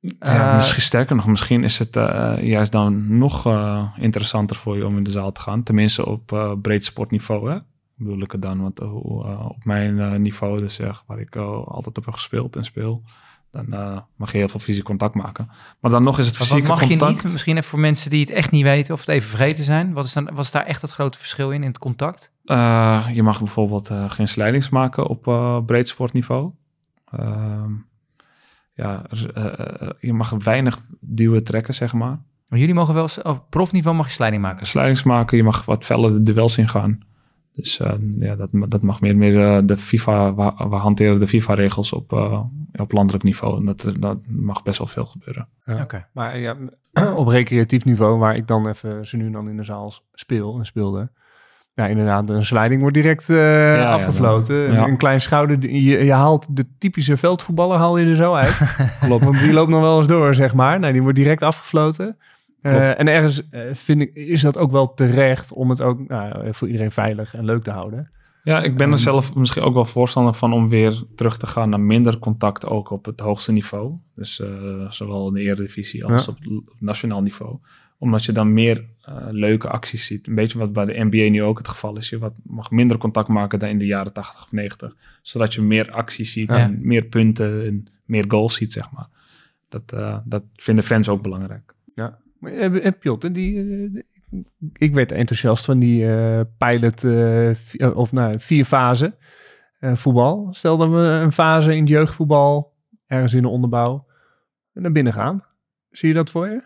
[0.00, 4.76] ja eh, misschien sterker nog, misschien is het eh, juist dan nog eh, interessanter voor
[4.76, 5.62] je om in de zaal te gaan.
[5.62, 7.58] Tenminste op breed sportniveau, hè?
[7.94, 8.60] bedoel ik het dan.
[8.60, 8.80] Want
[9.48, 13.02] op mijn niveau, dus zeg, waar ik altijd op heb gespeeld en speel,
[13.50, 15.50] dan eh, mag je heel veel fysiek contact maken.
[15.80, 17.22] Maar dan nog is het Wat, wat mag je niet?
[17.22, 19.92] Misschien even voor mensen die het echt niet weten of het even vergeten zijn.
[19.92, 22.32] Wat is, dan, wat is daar echt het grote verschil in, in het contact?
[22.44, 25.22] Eh, je mag bijvoorbeeld eh, geen slijdings maken op
[25.66, 26.50] breed sportniveau.
[27.10, 27.72] Ehm,
[28.74, 29.02] ja,
[29.34, 32.18] eh, je mag weinig duwen trekken, zeg maar.
[32.48, 34.66] Maar jullie mogen wel, op profniveau mag je slijding maken.
[34.66, 37.00] Slijdings maken, je mag wat feller de duels ingaan.
[37.60, 41.28] Dus eh, ja, dat, dat mag meer, meer eh, de FIFA, we, we hanteren de
[41.28, 42.40] FIFA-regels op, eh,
[42.72, 43.56] op landelijk niveau.
[43.58, 45.48] En dat, dat mag best wel veel gebeuren.
[45.64, 45.82] Ja.
[45.82, 46.06] Oké.
[46.12, 46.56] Maar ja,
[47.16, 50.64] op recreatief niveau, waar ik dan even zo nu dan in de zaal speel en
[50.64, 51.10] speelde.
[51.74, 54.72] Ja, inderdaad, een sliding wordt direct eh, ja, afgefloten.
[54.72, 54.86] ja.
[54.86, 58.60] Een, klein schouder, je, je haalt de typische veldvoetballer haal je er zo uit.
[59.00, 59.24] Klopt.
[59.24, 60.78] Want die loopt nog wel eens door, zeg maar.
[60.78, 62.16] Nou, die wordt direct afgefloten.
[62.62, 66.54] Eh, en ergens eh, vind ik, is dat ook wel terecht om het ook nou,
[66.54, 68.10] voor iedereen veilig en leuk te houden.
[68.44, 71.68] Ja, ik ben er zelf misschien ook wel voorstander van om weer terug te gaan
[71.68, 73.94] naar minder contact ook op het hoogste niveau.
[74.14, 76.32] Dus eh, zowel in de Eredivisie als Ja.
[76.32, 77.56] op het nationaal niveau.
[77.98, 78.84] Omdat je dan meer
[79.30, 80.26] leuke acties ziet.
[80.26, 82.08] Een beetje wat bij de NBA nu ook het geval is.
[82.08, 84.96] Je wat, mag minder contact maken dan in de jaren 80 of 90.
[85.22, 86.56] Zodat je meer acties ziet Ja.
[86.56, 89.06] en meer punten en meer goals ziet, zeg maar.
[89.68, 89.94] Dat,
[90.24, 91.74] dat vinden fans ook belangrijk.
[92.40, 94.04] Maar, eh, eh, eh, die-
[94.72, 96.06] ik werd enthousiast van die
[96.46, 97.04] pilot,
[97.94, 99.16] of nou, vier fase
[99.80, 100.48] voetbal.
[100.50, 102.76] Stel dat we een fase in het jeugdvoetbal,
[103.06, 104.06] ergens in de onderbouw,
[104.72, 105.44] naar binnen gaan.
[105.90, 106.62] Zie je dat voor je?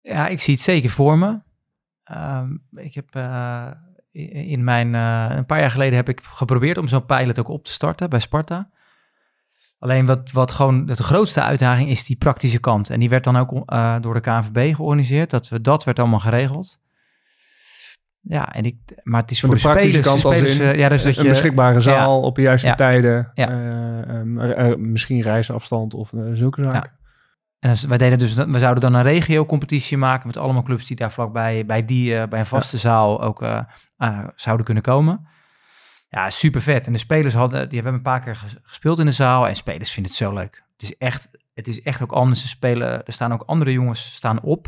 [0.00, 1.40] Ja, ik zie het zeker voor me.
[2.04, 3.14] Ehm, ik heb
[4.12, 7.70] in mijn, een paar jaar geleden heb ik geprobeerd om zo'n pilot ook op te
[7.70, 8.70] starten bij Sparta.
[9.80, 12.90] Alleen wat, wat gewoon de grootste uitdaging is die praktische kant.
[12.90, 15.30] En die werd dan ook uh, door de KNVB georganiseerd.
[15.30, 16.78] Dat, we, dat werd allemaal geregeld.
[18.20, 20.78] Ja, en ik, maar het is voor de, de praktische spelers, kant spelers, als in,
[20.78, 23.30] ja, dus dat je, een beschikbare zaal ja, op de juiste ja, tijden.
[23.34, 23.50] Ja.
[23.50, 26.98] Uh, misschien reisafstand of zulke zaken.
[27.58, 30.96] En dus, wij deden dus, we zouden dan een regio-competitie maken met allemaal clubs die
[30.96, 33.44] daar vlakbij bij, die, uh, bij een vaste zaal ook
[34.34, 35.26] zouden kunnen komen.
[36.10, 36.86] Ja, super vet.
[36.86, 39.90] En de spelers hadden, die hebben een paar keer gespeeld in de zaal en spelers
[39.92, 40.62] vinden het zo leuk.
[40.72, 42.40] Het is echt, het is echt ook anders.
[42.40, 44.66] Ze spelen, er staan ook andere jongens staan op.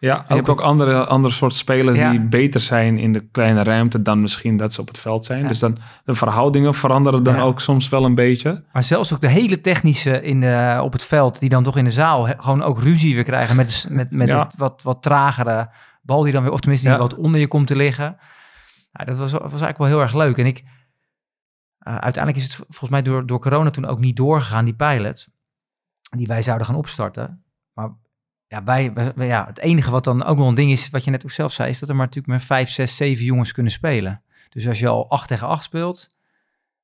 [0.00, 2.10] Ja, en ook, ook andere, andere soort spelers Ja.
[2.10, 5.42] die beter zijn in de kleine ruimte dan misschien dat ze op het veld zijn.
[5.42, 5.48] Ja.
[5.48, 7.40] Dus dan de verhoudingen veranderen dan Ja.
[7.40, 8.62] ook soms wel een beetje.
[8.72, 11.84] Maar zelfs ook de hele technische in de, op het veld, die dan toch in
[11.84, 15.68] de zaal he- gewoon ook ruzie weer krijgen met, met, met het wat, wat tragere
[16.02, 18.16] bal die dan weer, of tenminste die wat onder je komt te liggen.
[18.90, 20.38] Ja, dat was, was eigenlijk wel heel erg leuk.
[20.38, 20.64] En ik,
[21.78, 25.28] eh, uiteindelijk is het volgens mij door, door corona toen ook niet doorgegaan, die pilot,
[26.16, 27.42] die wij zouden gaan opstarten.
[27.72, 27.90] Maar
[28.46, 31.24] ja, wij, ja, het enige wat dan ook nog een ding is, wat je net
[31.24, 34.22] ook zelf zei, is dat er maar natuurlijk maar vijf, zes, zeven jongens kunnen spelen.
[34.48, 36.08] Dus als je al 8 tegen 8 speelt,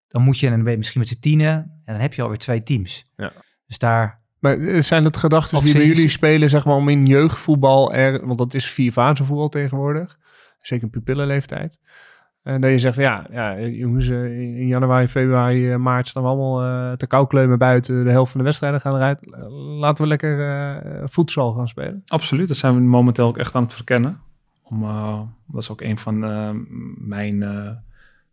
[0.09, 2.23] dan moet je, en dan ben je misschien met z'n tienen, en dan heb je
[2.23, 3.05] alweer twee teams.
[3.17, 3.33] Ja.
[3.67, 7.07] Dus daar, Maar eh, zijn het gedachten die bij jullie spelen, zeg maar, om in
[7.07, 10.19] jeugdvoetbal, er, want dat is vier fase voetbal tegenwoordig,
[10.67, 11.79] zeker pupillenleeftijd.
[12.45, 16.29] En dat je zegt, ja, ja jongens, eh, in januari, februari, eh, maart staan we
[16.29, 18.05] allemaal eh, te koudkleumen buiten.
[18.05, 19.19] De helft van de wedstrijden gaan eruit.
[19.79, 22.03] Laten we lekker voedsel gaan spelen.
[22.07, 24.21] Absoluut, dat zijn we momenteel ook echt aan het verkennen.
[24.63, 24.81] Om,
[25.47, 26.19] dat is ook een van
[27.09, 27.39] mijn,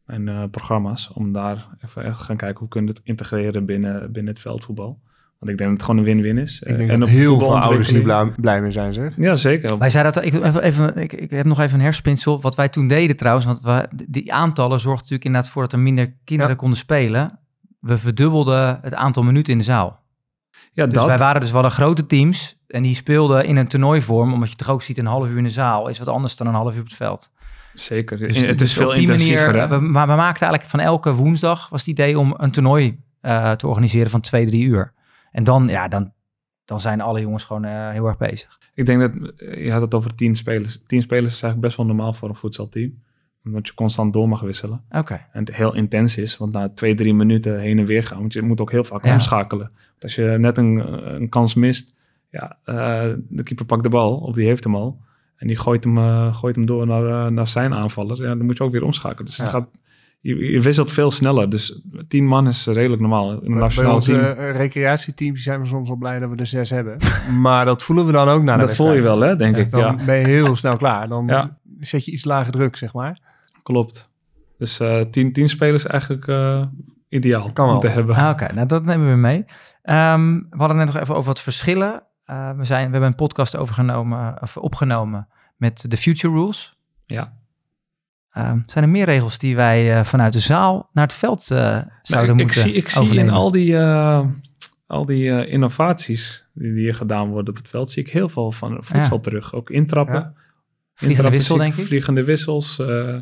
[0.05, 1.11] mijn programma's.
[1.13, 4.99] Om daar even echt gaan kijken hoe kunnen we het integreren binnen, binnen het veldvoetbal.
[5.41, 6.61] Want ik denk dat het gewoon een win-win is.
[6.61, 9.13] Ik denk en dat op heel veel ouders hier blij, blij mee zijn, zeg.
[9.17, 9.77] Ja, zeker.
[9.77, 12.69] wij zeiden dat, ik, even, even, ik, ik heb nog even een herspinsel, wat wij
[12.69, 16.51] toen deden trouwens, want we, die aantallen zorgden natuurlijk inderdaad voor dat er minder kinderen
[16.51, 16.57] Ja.
[16.57, 17.39] konden spelen.
[17.79, 19.99] We verdubbelden het aantal minuten in de zaal.
[20.73, 21.05] Ja, Dus dat.
[21.05, 24.55] wij waren dus we hadden grote teams en die speelden in een toernooivorm, omdat je
[24.55, 26.73] toch ook ziet een half uur in de zaal is wat anders dan een half
[26.73, 27.31] uur op het veld.
[27.73, 28.17] Zeker.
[28.17, 29.55] Dus het dus is veel op die intensiever.
[29.55, 32.99] manier, we, maar we maakten eigenlijk van elke woensdag was het idee om een toernooi
[33.21, 34.93] eh, te organiseren van twee, drie uur.
[35.31, 36.11] En dan, ja, dan,
[36.65, 38.59] dan zijn alle jongens gewoon eh, heel erg bezig.
[38.73, 40.83] Ik denk dat, eh, je had het over tien spelers.
[40.85, 43.03] Tien spelers is eigenlijk best wel normaal voor een voetbalteam.
[43.45, 44.83] Omdat je constant door mag wisselen.
[44.89, 45.13] Oké.
[45.31, 48.19] En het heel intens is, want na twee, drie minuten heen en weer gaan.
[48.19, 49.13] Want je moet ook heel vaak Ja.
[49.13, 49.71] omschakelen.
[49.89, 50.75] Want als je net een,
[51.13, 51.95] een kans mist,
[52.29, 55.01] ja, eh, de keeper pakt de bal, of die heeft hem al.
[55.35, 55.97] En die gooit hem,
[56.33, 58.21] gooit hem door naar, naar zijn aanvaller.
[58.21, 59.25] Ja, dan moet je ook weer omschakelen.
[59.25, 59.69] Dus het gaat,
[60.21, 61.49] je, je wisselt veel sneller.
[61.49, 63.31] Dus tien man is redelijk normaal.
[63.31, 64.37] In een Bij nationaal onze team.
[64.37, 66.97] eh, recreatieteams zijn we soms wel blij dat we er zes hebben.
[67.41, 69.71] maar dat voelen we dan ook na de dat voel je wel, hè, denk ik.
[69.71, 71.07] Dan Ja, ben je heel snel klaar.
[71.07, 71.57] Dan Ja.
[71.79, 73.19] zet je iets lager druk, zeg maar.
[73.63, 74.09] klopt.
[74.57, 76.63] Dus eh tien, tien spelers eigenlijk eh,
[77.09, 77.79] ideaal Kan om wel.
[77.79, 78.15] te hebben.
[78.15, 79.45] Ah, Oké, nou dat nemen we mee.
[79.83, 82.03] Ehm, we hadden net nog even over wat verschillen.
[82.25, 86.77] Eh, we, zijn, we hebben een podcast overgenomen, of opgenomen met de Future Rules.
[87.05, 87.33] Ja.
[88.31, 91.47] Ehm, zijn er meer regels die wij eh, vanuit de zaal naar het veld eh,
[91.47, 94.25] zouden Nou, ik, moeten ik zie, ik zie in al die, eh,
[94.87, 98.51] al die eh, innovaties die hier gedaan worden op het veld, zie ik heel veel
[98.51, 99.53] van voedsel terug.
[99.53, 100.15] Ook intrappen.
[100.15, 100.33] Ja.
[100.93, 101.85] Vliegende Intrappen wissel, denk ik.
[101.85, 102.79] Vliegende wissels.
[102.79, 103.17] eh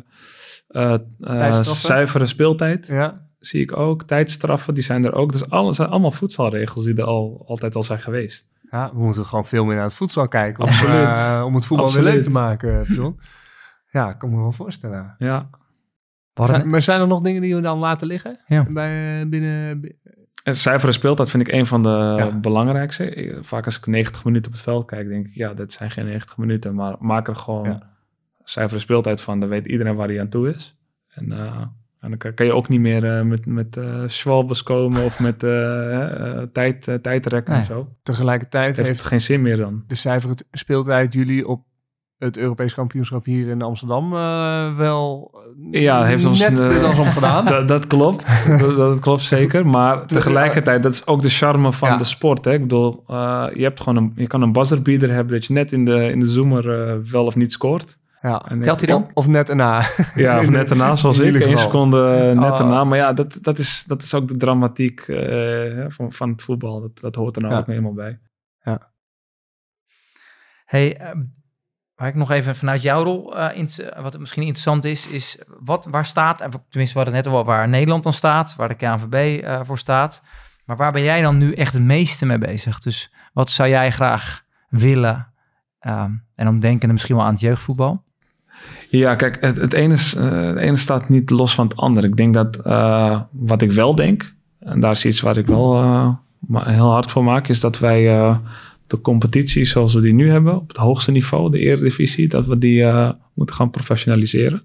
[0.70, 3.26] eh, eh, zuivere speeltijd Ja.
[3.38, 4.02] zie ik ook.
[4.02, 5.32] Tijdstraffen, die zijn er ook.
[5.32, 8.46] Dus alle, zijn allemaal voedselregels die er al, altijd al zijn geweest.
[8.70, 10.64] ja, we moeten gewoon veel meer naar het voedsel kijken.
[10.64, 10.70] Om,
[11.46, 12.06] om het voetbal Absoluut.
[12.06, 13.20] weer leuk te maken, John.
[13.90, 15.14] Ja, ik kan me wel voorstellen.
[15.18, 15.50] Ja.
[16.34, 18.38] Zijn, maar zijn er nog dingen die we dan laten liggen?
[18.46, 18.66] Ja.
[18.70, 19.96] Bij, eh, binnen, bi-
[20.42, 22.38] En zuivere speeltijd vind ik een van de Ja.
[22.38, 23.36] belangrijkste.
[23.40, 26.04] Vaak als ik 90 minuten op het veld kijk, denk ik, ja, dat zijn geen
[26.04, 26.74] 90 minuten.
[26.74, 27.90] Maar maak er gewoon Ja.
[28.44, 29.40] zuivere speeltijd van.
[29.40, 30.76] Dan weet iedereen waar hij aan toe is.
[31.08, 31.60] En, eh,
[32.00, 35.42] en dan kan, je ook niet meer eh, met, met eh schwalbes komen of met
[35.42, 37.60] eh, eh, tijd, tijdrekken Nee.
[37.62, 37.96] en zo.
[38.02, 39.84] tegelijkertijd Het heeft heeft geen zin meer dan.
[39.86, 41.64] de cijfere speeltijd jullie op
[42.20, 45.30] het Europees kampioenschap hier in Amsterdam eh, wel
[45.72, 47.44] eh, Ja, heeft ons net de eh, das omgedaan.
[47.54, 48.26] Dat, dat klopt,
[48.60, 49.66] dat, dat klopt zeker.
[49.66, 51.96] Maar tegelijkertijd, dat is ook de charme van Ja.
[51.96, 52.44] de sport.
[52.44, 52.52] Hè?
[52.52, 55.72] Ik bedoel, eh, je, hebt gewoon een, je kan een buzzerbeater hebben dat je net
[55.72, 57.98] in de, in de zoomer eh, wel of niet scoort.
[58.22, 58.44] ja.
[58.48, 59.10] En Telt hij dan?
[59.14, 59.82] Of, net erna.
[60.14, 61.42] Ja, of net daarna, zoals in ik.
[61.42, 61.58] geval.
[61.58, 62.58] seconde net Oh.
[62.58, 62.84] daarna.
[62.84, 66.80] Maar ja, dat, dat, is, dat is ook de dramatiek eh, van, van het voetbal.
[66.80, 67.60] Dat, dat hoort er nou Ja.
[67.60, 68.18] ook helemaal bij.
[70.64, 71.18] Hey, ehm,
[72.00, 76.06] waar ik nog even vanuit jouw rol, eh, wat misschien interessant is, is wat, waar
[76.06, 79.60] staat, en tenminste we hadden net al waar Nederland dan staat, waar de KNVB eh,
[79.62, 80.22] voor staat,
[80.64, 82.78] maar waar ben jij dan nu echt het meeste mee bezig?
[82.78, 85.26] Dus wat zou jij graag willen?
[85.80, 88.02] Ehm, en dan denken misschien wel aan het jeugdvoetbal.
[88.90, 92.06] Ja, kijk, het, het, ene, eh, het ene staat niet los van het andere.
[92.06, 92.56] Ik denk dat
[93.30, 95.82] wat ik wel denk, En daar is iets waar ik wel
[96.50, 98.08] heel hard voor maak, is dat wij
[98.90, 102.58] de competitie zoals we die nu hebben, op het hoogste niveau, de eredivisie, dat we
[102.58, 104.62] die uh, moeten gaan professionaliseren.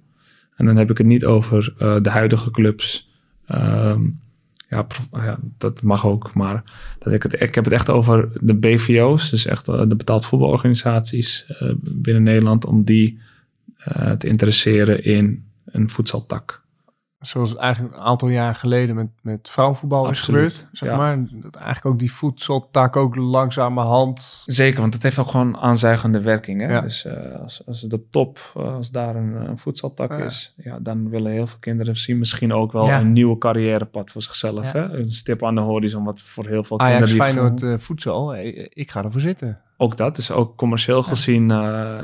[0.55, 3.09] En dan heb ik het niet over de huidige clubs.
[3.51, 4.19] Um,
[4.67, 4.87] ja,
[5.57, 6.63] dat mag ook, maar
[6.99, 11.45] dat ik, het, ik heb het echt over de BVO's, dus echt de betaald voetbalorganisaties
[11.79, 13.19] binnen Nederland, om die
[14.17, 16.64] te interesseren in een voedseltak
[17.27, 20.67] zoals eigenlijk een aantal jaar geleden met, met vrouwenvoetbal is gebeurd.
[20.71, 21.19] Zeg maar.
[21.31, 24.43] Dat eigenlijk ook die voedseltak ook langzamerhand...
[24.45, 26.61] Zeker, want het heeft ook gewoon aanzuigende werking.
[26.61, 26.81] Hè?
[26.81, 31.09] Dus uh, als, als de top, eh, als daar een, een voedseltak is, ja, dan
[31.09, 34.71] willen heel veel kinderen zien misschien ook wel een nieuwe carrièrepad voor zichzelf.
[34.71, 34.81] Hè?
[34.81, 37.33] Een stip aan de horizon, wat voor heel veel Ajax, kinderen...
[37.33, 38.35] Feyenoord uh, voedsel,
[38.69, 39.59] ik ga ervoor zitten.
[39.77, 41.51] Ook dat, dus ook commercieel gezien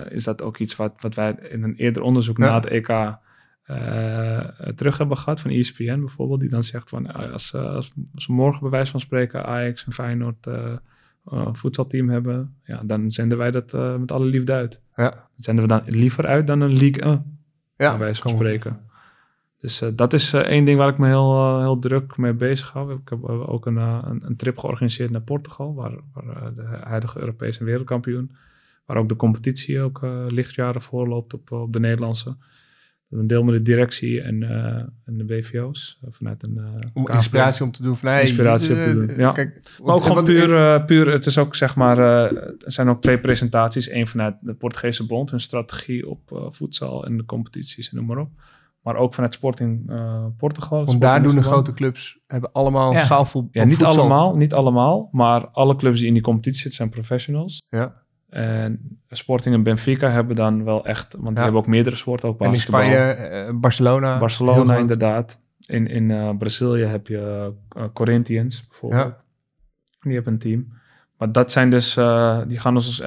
[0.10, 3.19] is dat ook iets wat, wat wij in een eerder onderzoek na het EK
[3.67, 4.39] uh,
[4.76, 8.34] terug hebben gehad van ESPN bijvoorbeeld, die dan zegt van eh, als, als, als we
[8.34, 10.76] morgen bij wijze van spreken Ajax en Feyenoord uh,
[11.52, 14.82] voedselteam hebben, ja, dan zenden wij dat met alle liefde uit.
[14.95, 15.10] Ja.
[15.10, 17.39] Dat zenden we dan liever uit dan een League 1,
[17.78, 18.80] ja, bij wijze van spreken.
[19.60, 22.93] Dus dat is één ding waar ik me heel, heel druk mee bezig hou.
[22.93, 27.63] Ik heb ook een, een, een, trip georganiseerd naar Portugal, waar, waar de huidige Europese
[27.63, 28.32] wereldkampioen,
[28.86, 32.38] waar ook de competitie ook lichtjaren voorloopt op, op de Nederlandse
[33.19, 36.00] een deel met de directie en, uh, en de BVO's.
[36.04, 37.97] Uh, vanuit een, uh, om inspiratie om te doen.
[37.97, 39.32] Van, inspiratie om te doen, ja.
[39.32, 43.19] Kijk, maar ook gewoon puur, puur, het is ook zeg maar, er zijn ook twee
[43.19, 43.91] presentaties.
[43.91, 48.17] Eén vanuit de Portugese Bond, hun strategie op voedsel en de competities en noem maar
[48.17, 48.30] op.
[48.82, 49.91] Maar ook vanuit Sporting
[50.38, 50.86] Portugal.
[50.86, 53.06] Want daar doen de grote clubs, hebben allemaal ja.
[53.06, 53.62] zaalvoetbal.
[53.62, 55.10] Ja, niet allemaal, niet allemaal.
[55.12, 57.62] Maar alle clubs die in die competitie zitten zijn professionals.
[57.69, 58.01] Ja.
[58.32, 62.38] En Sporting en Benfica hebben dan wel echt, want die hebben ook meerdere sporten, ook
[62.38, 62.80] basketbal.
[62.80, 64.17] En in Spanje, uh, Barcelona.
[64.17, 65.39] Barcelona inderdaad.
[65.65, 69.08] In, in uh, Brazilië heb je uh, Corinthians bijvoorbeeld.
[69.08, 69.22] Ja.
[70.02, 70.80] Die hebben een team.
[71.17, 71.94] Maar dat zijn dus,
[72.48, 73.02] die gaan ons dus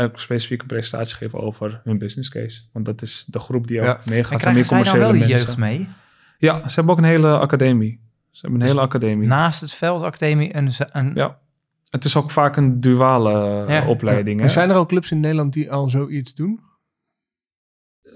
[0.51, 2.63] een presentatie geven over hun business case.
[2.73, 3.99] Want dat is de groep die ook ja.
[4.05, 4.33] meegaat.
[4.33, 5.89] En krijgen zij dan wel die jeugd mee?
[6.39, 8.01] Ja, ze hebben ook een hele academie.
[8.31, 9.29] Ze hebben een dus hele academie.
[9.29, 11.39] Naast het veld academie een, een, ja.
[11.95, 14.41] Het is ook vaak een duale eh, opleiding.
[14.41, 14.49] Hè?
[14.49, 16.61] Zijn er ook clubs in Nederland die al zoiets doen?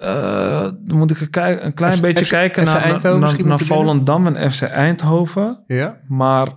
[0.01, 4.63] Uh, dan moet ik een, een klein beetje kijken naar, naar, naar Volendam en FC
[4.63, 5.65] Eindhoven.
[5.67, 6.01] Ja.
[6.09, 6.49] Maar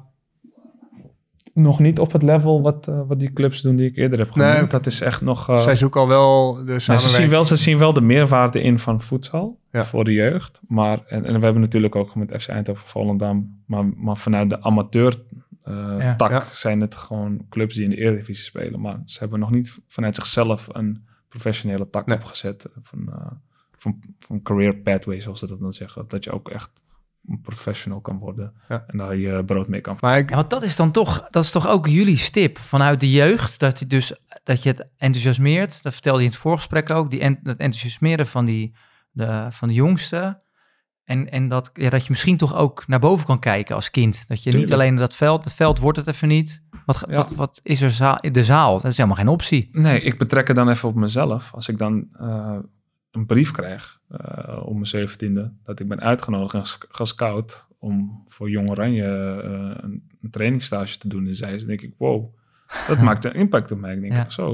[1.54, 4.32] nog niet op het level wat, uh, wat die clubs doen die ik eerder heb
[4.32, 4.54] genoemd.
[4.54, 5.50] Nee, dat is echt nog...
[5.50, 7.00] Uh, zij zoeken al wel de samenwerking.
[7.00, 9.86] ze, zien wel, ze zien wel de meerwaarde in van voedsel ja.
[9.86, 10.62] voor de jeugd.
[10.68, 13.64] Maar, en, en we hebben natuurlijk ook met FC Eindhoven, Volendam...
[13.66, 15.22] maar, maar vanuit de amateur
[15.66, 18.82] uh, tak zijn het gewoon clubs die in de Eredivisie spelen.
[18.82, 22.66] Maar ze hebben nog niet vanuit zichzelf een professionele tak opgezet.
[22.82, 23.32] Van, uh,
[23.78, 26.06] van, van career pathway, zoals ze dat dan zeggen.
[26.08, 26.72] Dat je ook echt
[27.28, 30.76] een professional kan worden en daar je brood mee kan maar ja, want dat is
[30.76, 34.64] dan toch, dat is toch ook jullie stip vanuit de jeugd, dat je dus dat
[34.64, 35.84] je het enthousiasmeert.
[35.84, 38.74] Dat vertelde je in het voorgesprek ook, die dat enthousiasmeren van die
[39.12, 40.42] de, van de jongsten.
[41.04, 44.28] En, en dat, ja, dat je misschien toch ook naar boven kan kijken als kind.
[44.28, 46.62] Dat je niet alleen dat veld, het veld wordt het even niet.
[46.86, 48.74] Wat, wat, wat is er zaal, de zaal?
[48.74, 49.70] Dat is helemaal geen optie.
[49.72, 51.54] Nee, ik betrek het dan even op mezelf.
[51.54, 52.58] Als ik dan uh,
[53.12, 58.50] een brief krijg uh, om mijn zeventiende, dat ik ben uitgenodigd en gescout om voor
[58.50, 62.36] Jong Oranje uh, een, een trainingsstage te doen in Zeist, dan denk ik, wow,
[62.88, 63.94] dat maakt een impact op mij.
[63.94, 64.30] Ik denk, ja.
[64.30, 64.46] zo.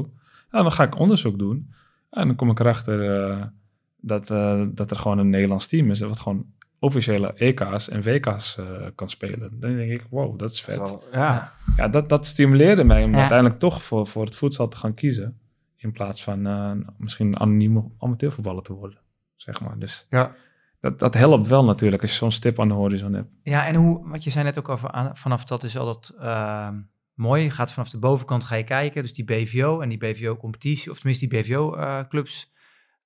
[0.52, 1.74] Nou, dan ga ik onderzoek doen
[2.10, 3.52] en dan kom ik erachter
[3.98, 6.46] dat, uh, dat er gewoon een Nederlands team is dat gewoon
[6.80, 9.60] officiële EK's en WK's uh, kan spelen.
[9.60, 10.98] Dan denk ik, wow, dat is vet.
[11.12, 11.54] ja.
[11.78, 15.40] ja, dat, dat stimuleerde mij om uiteindelijk toch voor, voor het voedsel te gaan kiezen.
[15.78, 19.00] In plaats van uh, misschien een anonieme amateurvoetballer te worden,
[19.36, 19.80] zeg maar.
[19.80, 20.36] Dus ja.
[20.80, 23.30] dat, dat helpt wel natuurlijk als je zo'n stip aan de horizon hebt.
[23.44, 26.70] Ja, en hoe, wat je zei net ook over, vanaf dat is altijd uh,
[27.14, 27.44] mooi.
[27.44, 30.98] Je gaat vanaf de bovenkant ga je kijken, dus die BVO en die BVO-competitie, of
[30.98, 32.52] tenminste die BVO-clubs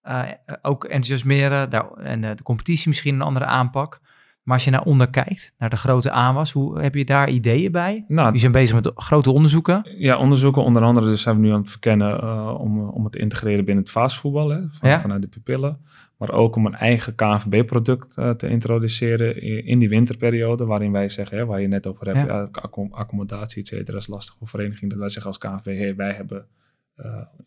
[0.07, 0.23] uh,
[0.61, 4.01] ook enthousiasmeren daar, en uh, de competitie misschien een andere aanpak.
[4.43, 7.71] Maar als je naar onder kijkt, naar de grote aanwas, hoe heb je daar ideeën
[7.71, 8.05] bij?
[8.07, 9.89] Nou, Die zijn bezig met grote onderzoeken.
[9.97, 13.11] Ja, onderzoeken onder andere dus zijn we nu aan het verkennen uh, om, om het
[13.11, 14.99] te integreren binnen het fastvoetbal, hè, van, ja?
[14.99, 15.79] vanuit de pupillen.
[16.17, 21.09] Maar ook om een eigen KNVB-product uh, te introduceren in, in, die winterperiode, waarin wij
[21.09, 22.49] zeggen, hè, waar je net over hebt, ja.
[22.91, 24.89] accommodatie, et cetera, is lastig voor vereniging.
[24.91, 26.45] Dat wij zeggen als KNVB, hey, wij hebben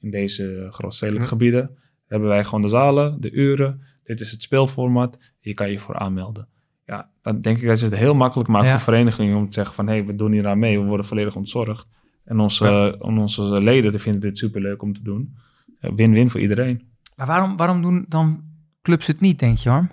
[0.01, 1.77] in deze grootstedelijke gebieden
[2.15, 3.83] hebben wij gewoon de zalen, de uren.
[4.03, 5.19] Dit is het speelformat.
[5.41, 6.49] Hier kan je voor aanmelden.
[6.87, 9.75] Ja, dan denk ik dat je het heel makkelijk maakt voor verenigingen om te zeggen
[9.75, 11.87] van hé, hey, we doen hier aan mee, we worden volledig ontzorgd.
[12.25, 13.07] En onze, ja.
[13.09, 15.37] onze leden vinden dit superleuk om te doen.
[15.81, 16.89] Win-win voor iedereen.
[17.17, 18.43] Maar waarom, waarom doen dan
[18.83, 19.91] clubs het niet, denk je, Harm?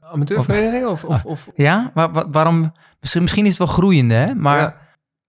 [0.00, 1.04] Amateurvereniging of...
[1.04, 2.72] of, of Ja, Waar- wa- waarom?
[3.00, 4.34] Misschien, misschien is het wel groeiende, hè?
[4.34, 4.76] Maar Ja.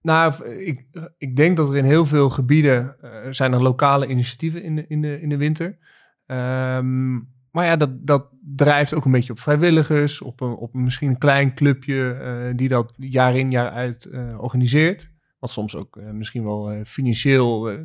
[0.02, 0.86] Nou, ik,
[1.18, 4.86] ik denk dat er in heel veel gebieden eh, zijn er lokale initiatieven in de,
[4.88, 5.78] in de, in de winter.
[6.26, 7.14] Ehm,
[7.52, 11.18] maar ja, dat, dat drijft ook een beetje op vrijwilligers, op, een, op misschien een
[11.18, 15.12] klein clubje eh, die dat jaar in jaar uit eh, organiseert.
[15.40, 17.80] Wat soms ook misschien wel financieel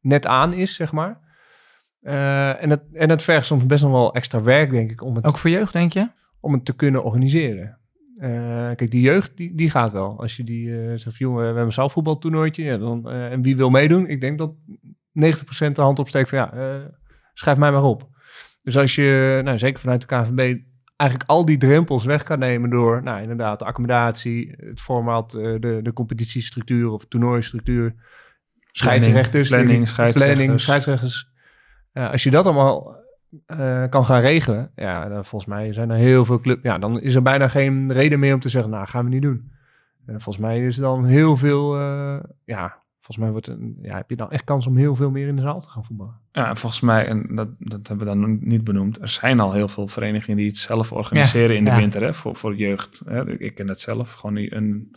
[0.00, 1.20] net aan is, zeg maar.
[2.00, 5.24] En, het, en het vergt soms best nog wel extra werk, denk ik, om het
[5.24, 6.08] ook voor jeugd, denk je?
[6.44, 7.78] om het te kunnen organiseren.
[8.18, 10.20] Eh, kijk, die jeugd, die, die gaat wel.
[10.20, 12.64] Als je die eh, zegt, jongen, we hebben een zaalvoetbaltoernooitje.
[12.64, 14.06] Ja, dan, eh, en wie wil meedoen?
[14.08, 14.52] Ik denk dat
[15.12, 16.52] 90% de hand opsteekt van, ja,
[17.32, 18.08] schrijf mij maar op.
[18.62, 20.58] Dus als je, nou, zeker vanuit de KNVB,
[20.96, 25.80] eigenlijk al die drempels weg kan nemen door, nou, inderdaad, de accommodatie, het format, de,
[25.82, 27.94] de competitiestructuur of toernooistructuur,
[28.72, 30.36] scheidsrechters, planning, scheidsrechters.
[30.36, 31.32] planning, scheidsrechters.
[31.92, 33.03] Als je dat allemaal
[33.46, 36.62] eh, kan gaan regelen, ja, dan volgens mij zijn er heel veel clubs.
[36.62, 39.22] Ja, dan is er bijna geen reden meer om te zeggen, nou, gaan we niet
[39.22, 39.52] doen.
[40.06, 43.96] Eh, volgens mij is er dan heel veel, eh, ja, volgens mij wordt een, ja,
[43.96, 46.20] heb je dan echt kans om heel veel meer in de zaal te gaan voetballen.
[46.32, 49.52] Ja, en volgens mij, en dat, dat hebben we dan niet benoemd, er zijn al
[49.52, 51.76] heel veel verenigingen die het zelf organiseren in de ja.
[51.76, 53.00] winter hè, voor, voor jeugd.
[53.04, 53.38] Hè.
[53.40, 54.96] Ik ken het zelf, gewoon een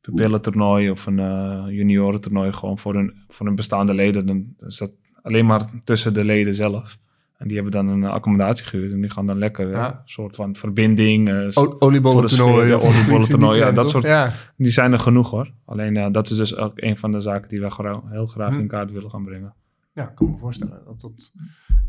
[0.00, 4.26] pupillentoernooi of een juniorentoernooi gewoon voor hun, voor hun bestaande leden.
[4.26, 6.98] Dan is dat alleen maar tussen de leden zelf.
[7.36, 9.86] En die hebben dan een accommodatie gehuurd en die gaan dan lekker, Ja.
[9.88, 11.28] een soort van verbinding.
[11.28, 12.70] eh, s- O- Oliebollentoernooi.
[12.70, 14.04] Voor de sfeer, of ja, dat soort-?
[14.04, 15.50] Ja, die zijn er genoeg hoor.
[15.64, 18.58] Alleen dat is dus ook een van de zaken die we gra- heel graag Hm.
[18.58, 19.54] in kaart willen gaan brengen.
[19.92, 21.32] Ja, ik kan me voorstellen dat dat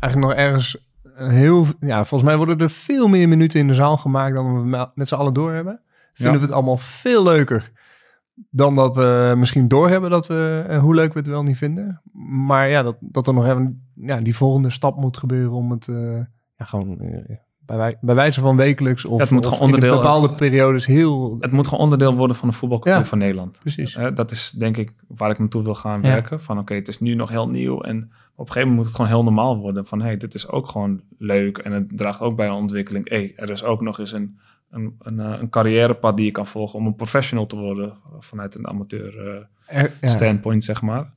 [0.00, 0.76] eigenlijk nog ergens
[1.14, 1.66] een heel...
[1.80, 4.88] Ja, volgens mij worden er veel meer minuten in de zaal gemaakt dan we me-
[4.94, 5.80] met z'n allen doorhebben.
[6.12, 6.40] Vinden Ja.
[6.40, 7.70] we het allemaal veel leuker
[8.50, 12.00] dan dat we misschien doorhebben dat we, eh, hoe leuk we het wel niet vinden.
[12.46, 15.88] Maar ja, dat, dat er nog even ja, die volgende stap moet gebeuren om het
[15.88, 16.12] eh,
[16.56, 19.96] ja, gewoon eh, bij, wij- bij wijze van wekelijks of, Ja, het moet of onderdeel-
[19.96, 21.36] bepaalde periodes heel...
[21.40, 23.06] Het moet gewoon onderdeel worden van de voetbalcultuur Ja.
[23.06, 23.58] van Nederland.
[23.60, 23.98] Precies.
[24.14, 26.42] Dat is denk ik waar ik naartoe wil gaan werken.
[26.42, 27.80] Van oké, het is nu nog heel nieuw.
[27.80, 27.96] En
[28.34, 29.84] op een gegeven moment moet het gewoon heel normaal worden.
[29.84, 31.58] Van hey, dit is ook gewoon leuk.
[31.58, 33.08] En het draagt ook bij een ontwikkeling.
[33.08, 34.38] Hey, er is ook nog eens een,
[34.70, 38.54] een, een, eh, een carrièrepad die je kan volgen om een professional te worden vanuit
[38.54, 39.48] een amateur
[40.00, 40.08] ja.
[40.08, 41.16] standpoint, zeg maar.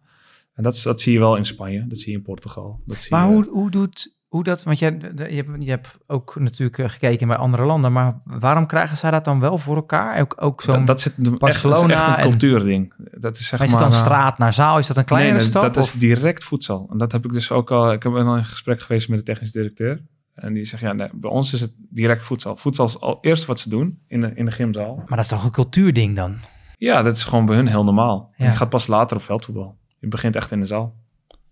[0.54, 2.80] En dat, zie je wel in Spanje, dat zie je in Portugal.
[2.86, 4.64] Dat zie Maar je, hoe, hoe doet hoe dat?
[4.64, 8.66] Want jij, je, hebt, je hebt ook natuurlijk eh, gekeken bij andere landen, maar waarom
[8.66, 10.20] krijgen zij dat dan wel voor elkaar?
[10.20, 10.74] Ook, ook zo'n.
[10.74, 12.94] dat, dat, zit, echt, dat is echt een en- cultuurding.
[12.98, 14.78] Dat is zeg maar is het dan straat naar zaal?
[14.78, 15.62] Is dat een nee, nee, stap?
[15.62, 16.88] dat is direct voedsel.
[16.92, 17.92] En dat heb ik dus ook al...
[17.92, 20.02] Ik heb al in gesprek geweest met de technisch directeur.
[20.36, 22.56] En die zegt, ja, nee, bij ons is het direct voedsel.
[22.58, 24.96] Voedsel is al eerst wat ze doen in de, in de gymzaal.
[24.96, 26.38] Maar dat is toch een cultuurding dan?
[26.78, 28.34] Ja, dat is gewoon bij hun heel normaal.
[28.38, 28.46] Ja.
[28.46, 29.78] je gaat pas later op veldvoetbal.
[30.00, 30.96] Je begint echt in de zaal.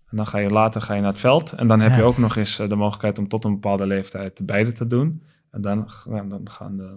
[0.06, 1.52] En dan ga je later ga je naar het veld.
[1.52, 1.96] En dan heb Ja.
[1.96, 5.22] je ook nog eens eh, de mogelijkheid om tot een bepaalde leeftijd beide te doen.
[5.50, 6.96] En dan, ja, dan gaan, de,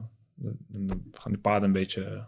[1.12, 2.22] gaan die paden een beetje eh,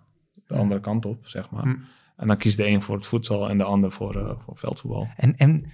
[0.48, 1.64] de andere kant op, zeg maar.
[1.64, 1.76] Hm.
[2.18, 5.08] En dan kiest de een voor het voedsel en de ander voor, eh, voor veldvoetbal.
[5.18, 5.66] En, en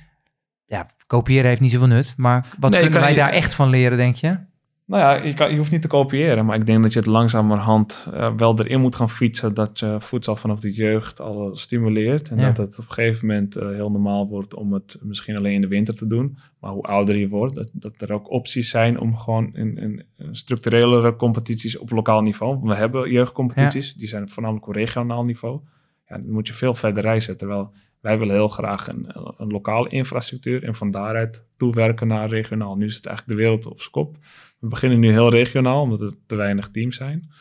[0.71, 3.69] ja, kopiëren heeft niet zoveel nut, maar wat Nee, kunnen wij je- daar echt van
[3.69, 4.38] leren, denk je?
[4.86, 7.07] Nou ja, je, kan, je hoeft niet te kopiëren, maar ik denk dat je het
[7.07, 9.53] langzamerhand eh, wel erin moet gaan fietsen.
[9.53, 12.29] Dat je voedsel vanaf de jeugd al stimuleert.
[12.29, 12.43] En Ja.
[12.51, 15.62] dat het op een gegeven moment eh, heel normaal wordt om het misschien alleen in
[15.62, 16.38] de winter te doen.
[16.60, 20.03] Maar hoe ouder je wordt, dat, dat er ook opties zijn om gewoon in, in,
[20.17, 22.60] in structurelere competities op lokaal niveau.
[22.63, 25.60] We hebben jeugdcompetities, die zijn voornamelijk op regionaal niveau.
[26.07, 27.38] Ja, dan moet je veel verder reizen.
[27.38, 29.06] Terwijl wij willen heel graag een,
[29.38, 32.76] een lokale infrastructuur en van daaruit toewerken naar regionaal.
[32.76, 34.18] Nu is het eigenlijk de wereld op z'n kop.
[34.60, 37.32] We beginnen nu heel regionaal, omdat er te weinig teams zijn.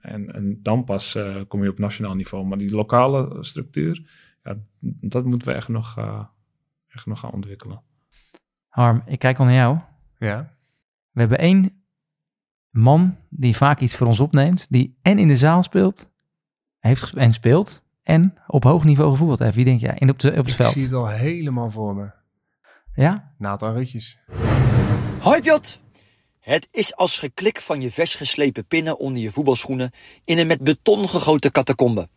[0.00, 2.46] En, en dan pas eh, kom je op nationaal niveau.
[2.46, 4.10] Maar die lokale structuur,
[4.42, 4.56] ja,
[5.00, 6.24] dat moeten we echt nog, eh,
[6.88, 7.82] echt nog gaan ontwikkelen.
[8.68, 9.78] Harm, ik kijk al naar jou.
[10.18, 10.54] Ja.
[11.10, 11.84] We hebben één
[12.70, 16.10] man die vaak iets voor ons opneemt, die en in de zaal speelt,
[16.78, 19.54] heeft en speelt, en op hoog niveau gevoetbald heeft.
[19.54, 19.94] Wie denk jij?
[19.98, 20.72] In op, de, op het Ik veld.
[20.72, 22.10] zie het al helemaal voor me.
[22.94, 23.32] Ja?
[23.38, 24.18] Nathan Rutjes.
[25.20, 25.80] Hoi Piot!
[26.40, 29.90] Het is als geklik van je vers geslepen pinnen onder je voetbalschoenen
[30.24, 32.08] in een met beton gegoten catacombe.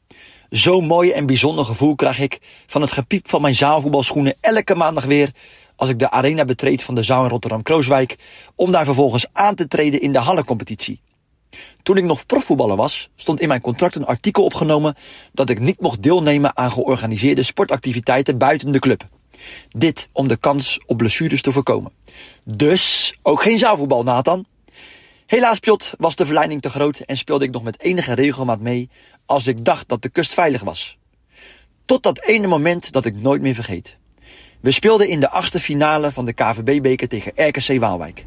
[0.49, 5.05] Zo'n mooi en bijzonder gevoel krijg ik van het gepiep van mijn zaalvoetbalschoenen elke maandag
[5.05, 5.31] weer
[5.75, 8.15] als ik de arena betreed van de zaal in Rotterdam-Krooswijk
[8.55, 11.01] om daar vervolgens aan te treden in de hallencompetitie.
[11.83, 14.95] Toen ik nog profvoetballer was, stond in mijn contract een artikel opgenomen
[15.31, 19.07] dat ik niet mocht deelnemen aan georganiseerde sportactiviteiten buiten de club.
[19.69, 21.91] Dit om de kans op blessures te voorkomen.
[22.45, 24.45] Dus ook geen zaalvoetbal, Nathan.
[25.25, 28.89] Helaas, Piot, was de verleiding te groot en speelde ik nog met enige regelmaat mee
[29.25, 30.97] als ik dacht dat de kust veilig was.
[31.85, 33.97] Tot dat ene moment dat ik nooit meer vergeet.
[34.59, 38.25] We speelden in de achtste finale van de KVB-beker tegen RKC Waalwijk.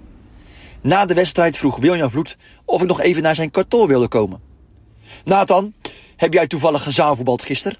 [0.82, 4.40] Na de wedstrijd vroeg William Vloed of ik nog even naar zijn kantoor wilde komen.
[5.24, 5.74] Nathan,
[6.16, 7.78] heb jij toevallig gezaalvoetbald gisteren?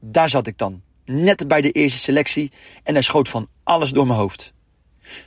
[0.00, 2.52] Daar zat ik dan, net bij de eerste selectie
[2.82, 4.52] en er schoot van alles door mijn hoofd.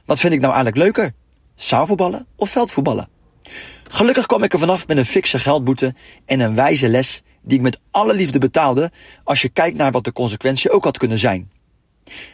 [0.06, 1.14] Wat vind ik nou eigenlijk leuker?
[1.56, 3.10] Zaalvoetballen of veldvoetballen?
[3.84, 5.96] Gelukkig kwam ik er vanaf met een fikse geldboete
[6.26, 8.92] en een wijze les die ik met alle liefde betaalde
[9.24, 11.52] als je kijkt naar wat de consequentie ook had kunnen zijn.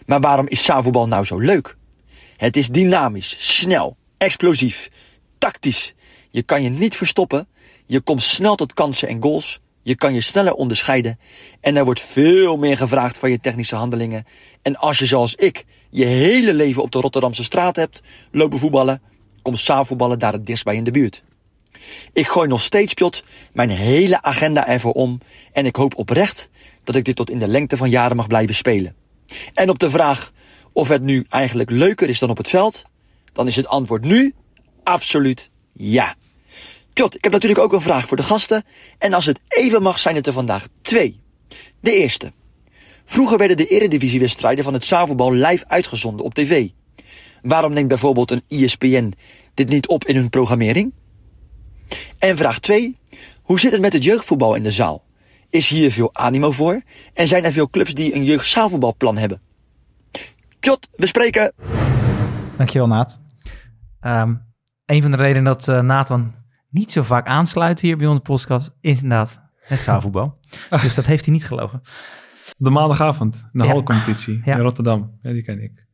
[0.05, 1.77] Maar waarom is zaalvoetbal nou zo leuk?
[2.37, 4.89] Het is dynamisch, snel, explosief,
[5.37, 5.93] tactisch.
[6.29, 7.47] Je kan je niet verstoppen,
[7.85, 11.19] je komt snel tot kansen en goals, je kan je sneller onderscheiden
[11.61, 14.25] en er wordt veel meer gevraagd van je technische handelingen.
[14.61, 18.01] En als je zoals ik je hele leven op de Rotterdamse straat hebt
[18.31, 19.01] lopen voetballen,
[19.41, 21.23] komt zaalvoetballen daar het dichtst bij in de buurt.
[22.13, 25.19] Ik gooi nog steeds, Piot, mijn hele agenda ervoor om
[25.51, 26.49] en ik hoop oprecht
[26.83, 28.95] dat ik dit tot in de lengte van jaren mag blijven spelen.
[29.53, 30.31] En op de vraag
[30.73, 32.83] of het nu eigenlijk leuker is dan op het veld,
[33.33, 34.33] dan is het antwoord nu
[34.83, 36.15] absoluut ja.
[36.93, 38.63] Piot, ik heb natuurlijk ook een vraag voor de gasten.
[38.97, 41.19] En als het even mag, zijn het er vandaag twee.
[41.79, 42.31] De eerste.
[43.05, 46.69] Vroeger werden de eredivisiewedstrijden van het zaalvoetbal live uitgezonden op tv.
[47.41, 49.13] Waarom neemt bijvoorbeeld een ESPN
[49.53, 50.93] dit niet op in hun programmering?
[52.19, 52.97] En vraag 2.
[53.41, 55.03] Hoe zit het met het jeugdvoetbal in de zaal?
[55.49, 56.81] Is hier veel animo voor?
[57.13, 59.41] En zijn er veel clubs die een jeugdzaalvoetbalplan hebben?
[60.59, 61.53] Piot, we spreken.
[62.57, 63.22] Dankjewel, Naat.
[64.05, 64.41] Um,
[64.85, 66.33] een van de redenen dat uh, Nathan
[66.69, 70.39] niet zo vaak aansluit hier bij onze podcast is inderdaad het zaalvoetbal.
[70.81, 71.81] dus dat heeft hij niet gelogen.
[72.57, 73.69] De maandagavond, de ja.
[73.69, 74.55] halcompetitie ja.
[74.55, 75.17] in Rotterdam.
[75.21, 75.85] Ja, die ken ik.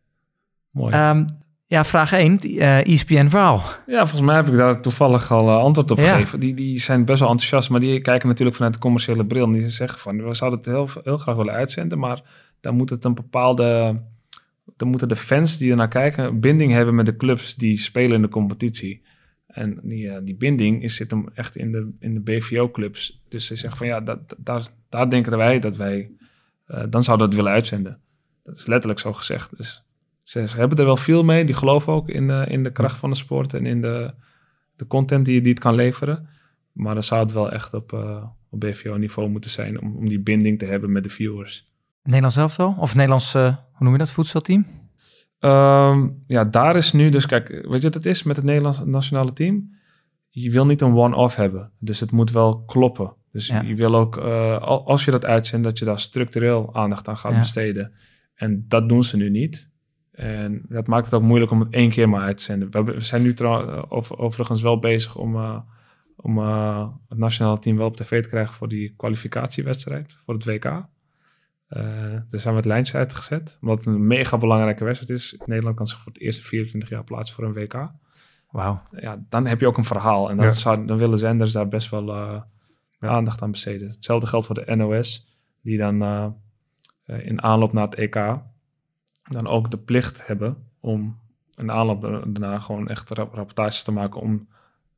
[0.71, 1.09] Mooi.
[1.09, 1.25] Um,
[1.69, 3.61] ja, vraag 1, uh, ESPN-verhaal.
[3.85, 6.09] Ja, volgens mij heb ik daar toevallig al uh, antwoord op ja.
[6.09, 6.39] gegeven.
[6.39, 9.45] Die, die zijn best wel enthousiast, maar die kijken natuurlijk vanuit de commerciële bril.
[9.45, 12.21] En die zeggen van, we zouden het heel, heel graag willen uitzenden, maar
[12.59, 14.01] dan moet het een bepaalde...
[14.79, 18.15] Dan moeten de fans die er naar kijken binding hebben met de clubs die spelen
[18.15, 19.01] in de competitie.
[19.47, 23.21] En die, uh, die binding is, zit hem echt in de, in de BVO-clubs.
[23.27, 26.11] Dus ze zeggen van ja, dat, daar, daar denken wij dat wij,
[26.67, 27.99] uh, dan zouden we het willen uitzenden.
[28.43, 29.57] Dat is letterlijk zo gezegd.
[29.57, 29.83] Dus
[30.23, 31.45] ze, hebben er wel veel mee.
[31.45, 34.13] Die geloven ook in, uh, in de kracht van de sport en in de,
[34.75, 36.27] de content die, die het kan leveren.
[36.71, 37.93] Maar dan zou het wel echt op,
[38.49, 41.68] op BVO-niveau moeten zijn om, om die binding te hebben met de viewers.
[42.03, 42.75] Nederlands elftal?
[42.77, 44.65] Of Nederlands, hoe noem je dat, voedselteam?
[45.39, 48.81] Um, ja, daar is nu dus, kijk, weet je wat het is met het Nederlands
[48.85, 49.77] nationale team?
[50.29, 53.13] Je wil niet een one-off hebben, dus het moet wel kloppen.
[53.31, 53.61] Dus ja.
[53.61, 57.31] je wil ook, uh, als je dat uitzendt, dat je daar structureel aandacht aan gaat
[57.31, 57.39] ja.
[57.39, 57.93] besteden.
[58.35, 59.71] En dat doen ze nu niet.
[60.11, 62.71] En dat maakt het ook moeilijk om het één keer maar uit te zenden.
[62.71, 63.35] We, hebben, we zijn nu
[63.89, 65.59] over, overigens wel bezig om, uh,
[66.15, 70.45] om uh, het nationale team wel op tv te krijgen voor die kwalificatiewedstrijd, voor het
[70.45, 70.85] WK.
[71.69, 73.57] Uh, dus zijn we het lijntje uitgezet.
[73.61, 75.35] Omdat het een mega belangrijke wedstrijd is.
[75.45, 77.91] Nederland kan zich voor het eerste 24 jaar plaatsen voor een WK.
[78.49, 78.81] Wauw.
[78.91, 80.29] Ja, dan heb je ook een verhaal.
[80.29, 80.49] En ja.
[80.49, 82.41] zou, dan willen zenders daar best wel uh,
[82.99, 83.07] ja.
[83.07, 83.89] aandacht aan besteden.
[83.89, 85.37] Hetzelfde geldt voor de NOS.
[85.61, 86.27] Die dan uh,
[87.05, 88.15] in aanloop naar het EK
[89.29, 91.19] dan ook de plicht hebben om
[91.55, 94.47] in aanloop daarna gewoon echt rap rapportages te maken om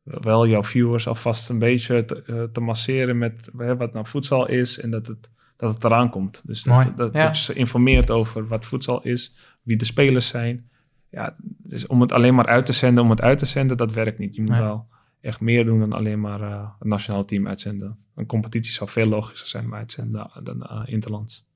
[0.03, 4.91] wel jouw viewers alvast een beetje te, te masseren met wat nou voedsel is en
[4.91, 5.29] dat het
[5.61, 6.41] dat het eraan komt.
[6.45, 7.25] Dus dat, dat, ja.
[7.25, 10.69] dat, je ze informeert over wat voedsel is, wie de spelers zijn.
[11.09, 13.93] Ja, dus om het alleen maar uit te zenden, om het uit te zenden, dat
[13.93, 14.35] werkt niet.
[14.35, 14.87] Je moet wel
[15.19, 17.97] echt meer doen dan alleen maar uh, het nationale team uitzenden.
[18.15, 21.47] Een competitie zou veel logischer zijn om uitzenden dan uh, interlands.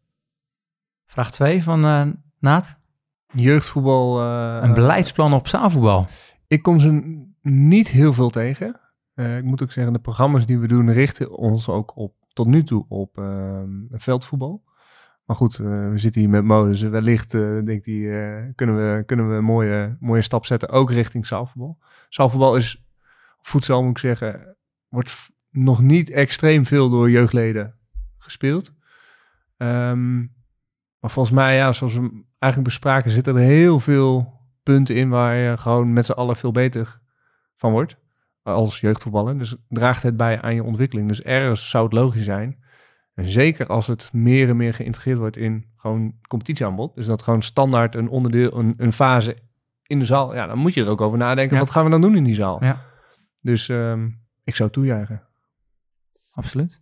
[1.06, 2.08] Vraag 2 van uh,
[2.40, 2.76] Naat.
[3.34, 4.22] Jeugdvoetbal.
[4.64, 6.08] een beleidsplan op zaalvoetbal.
[6.48, 8.80] Ik kom ze niet heel veel tegen.
[9.16, 12.64] ik moet ook zeggen, de programma's die we doen richten ons ook op tot nu
[12.64, 14.64] toe op uh, veldvoetbal.
[15.26, 16.80] Maar goed, uh, we zitten hier met modus.
[16.80, 18.10] Dus wellicht uh, denk die,
[18.56, 21.78] kunnen, we, kunnen we een mooie, mooie stap zetten, ook richting zaalvoetbal.
[22.10, 22.86] Zaalvoetbal is,
[23.42, 24.58] voedsel moet ik zeggen,
[24.88, 27.76] wordt nog niet extreem veel door jeugdleden
[28.18, 28.74] gespeeld.
[29.58, 30.34] Um,
[31.00, 35.36] maar volgens mij, ja, zoals we eigenlijk bespraken, zitten er heel veel punten in waar
[35.36, 37.00] je gewoon met z'n allen veel beter
[37.56, 37.98] van wordt
[38.54, 39.38] als jeugdvoetballer.
[39.38, 41.08] Dus draagt het bij aan je ontwikkeling.
[41.08, 42.64] Dus ergens zou het logisch zijn.
[43.14, 46.96] En zeker als het meer en meer geïntegreerd wordt in gewoon competitieaanbod.
[46.96, 49.38] Dus dat gewoon standaard een onderdeel, een, een fase
[49.84, 50.36] in de zaal.
[50.36, 51.54] Ja, dan moet je er ook over nadenken.
[51.54, 51.62] Ja.
[51.62, 52.64] Wat gaan we dan doen in die zaal?
[52.64, 52.82] Ja.
[53.42, 55.24] Dus um, ik zou toejuichen.
[56.32, 56.82] Absoluut.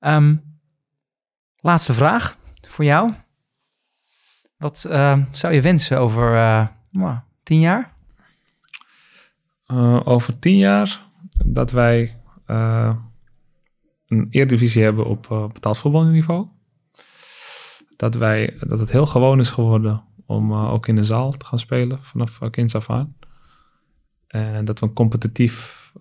[0.00, 0.60] Um,
[1.56, 3.12] laatste vraag voor jou.
[4.56, 7.96] Wat uh, zou je wensen over uh, nou, tien jaar?
[9.72, 11.06] Uh, over tien jaar
[11.44, 12.96] dat wij uh,
[14.06, 16.46] een eerdivisie hebben op uh, betaald voetbalniveau.
[17.96, 21.58] Dat, wij, dat het heel gewoon is geworden om ook in de zaal te gaan
[21.58, 23.16] spelen vanaf kinds af aan.
[24.26, 25.92] En dat we een competitief,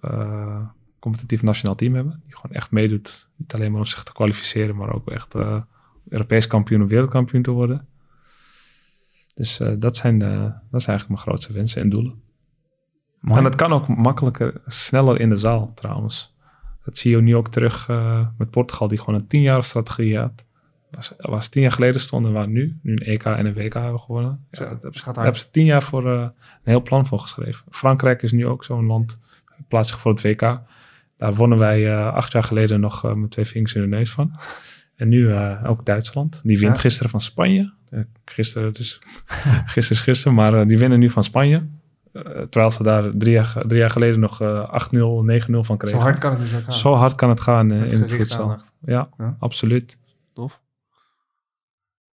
[0.99, 2.21] competitief nationaal team hebben.
[2.25, 3.27] Die gewoon echt meedoet.
[3.35, 5.35] Niet alleen maar om zich te kwalificeren, maar ook echt
[6.09, 7.87] Europees kampioen of wereldkampioen te worden.
[9.33, 12.21] Dus dat, zijn de, dat zijn eigenlijk mijn grootste wensen en doelen.
[13.19, 13.37] Mooi.
[13.37, 16.35] En dat kan ook makkelijker, sneller in de zaal trouwens.
[16.85, 17.87] Dat zie je nu ook terug
[18.37, 20.45] met Portugal, die gewoon een tienjarige strategie had
[20.91, 22.79] was, was tien jaar geleden stonden waar nu.
[22.81, 24.45] Nu een EK en een WK hebben gewonnen.
[24.51, 26.31] Ja, dat, dat daar hebben ze tien jaar voor uh, een
[26.63, 27.65] heel plan voor geschreven.
[27.69, 29.17] Frankrijk is nu ook zo'n land,
[29.67, 30.61] plaatst zich voor het WK.
[31.17, 34.39] Daar wonnen wij uh, acht jaar geleden nog met twee vingers in de neus van.
[34.95, 36.41] En nu ook Duitsland.
[36.43, 36.81] Die wint ja.
[36.81, 37.73] gisteren van Spanje.
[38.25, 39.01] gisteren dus,
[39.65, 41.67] gisteren is gisteren, maar die winnen nu van Spanje.
[42.23, 45.97] Terwijl ze daar drie jaar, drie jaar geleden nog 8-0, 9-0 van kregen.
[45.97, 46.73] Zo hard kan het dus ook gaan.
[46.73, 48.57] Zo hard kan het gaan in het voedsel.
[48.81, 49.97] Ja, ja, absoluut.
[50.33, 50.61] Tof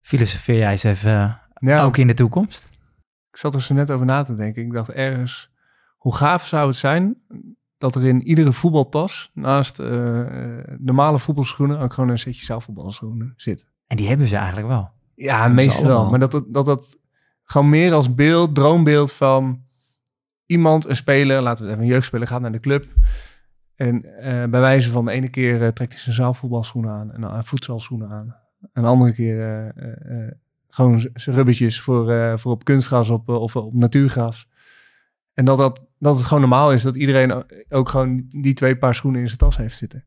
[0.05, 2.69] filosofeer jij eens even ja, ook in de toekomst?
[3.31, 4.63] Ik zat er zo net over na te denken.
[4.63, 5.51] Ik dacht ergens,
[5.97, 7.17] hoe gaaf zou het zijn
[7.79, 10.21] dat er in iedere voetbaltas naast uh,
[10.79, 13.73] normale voetbalschoenen ook gewoon een setje zaalvoetbalschoenen zit.
[13.87, 14.91] En die hebben ze eigenlijk wel.
[15.15, 16.11] Ja, meestal wel.
[16.11, 16.99] Maar dat, dat dat, dat
[17.43, 19.63] gewoon meer als beeld, droombeeld van
[20.47, 22.87] iemand, een speler, laten we het even een jeugdspeler, gaat naar de club.
[23.75, 27.21] En uh, bij wijze van de ene keer uh, trekt hij zijn zaalvoetbalschoenen aan en
[27.21, 28.43] dan voetbalschoenen aan.
[28.73, 30.33] Een andere keer eh, eh, eh,
[30.69, 34.49] gewoon zijn rubbertjes voor, voor op kunstgras op, of op natuurgras.
[35.35, 38.95] En dat, dat, dat het gewoon normaal is dat iedereen ook gewoon die twee paar
[38.95, 40.05] schoenen in zijn tas heeft zitten.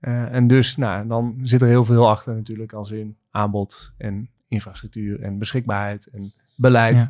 [0.00, 5.20] en dus, nou, dan zit er heel veel achter natuurlijk, als in aanbod en infrastructuur
[5.20, 7.08] en beschikbaarheid en beleid.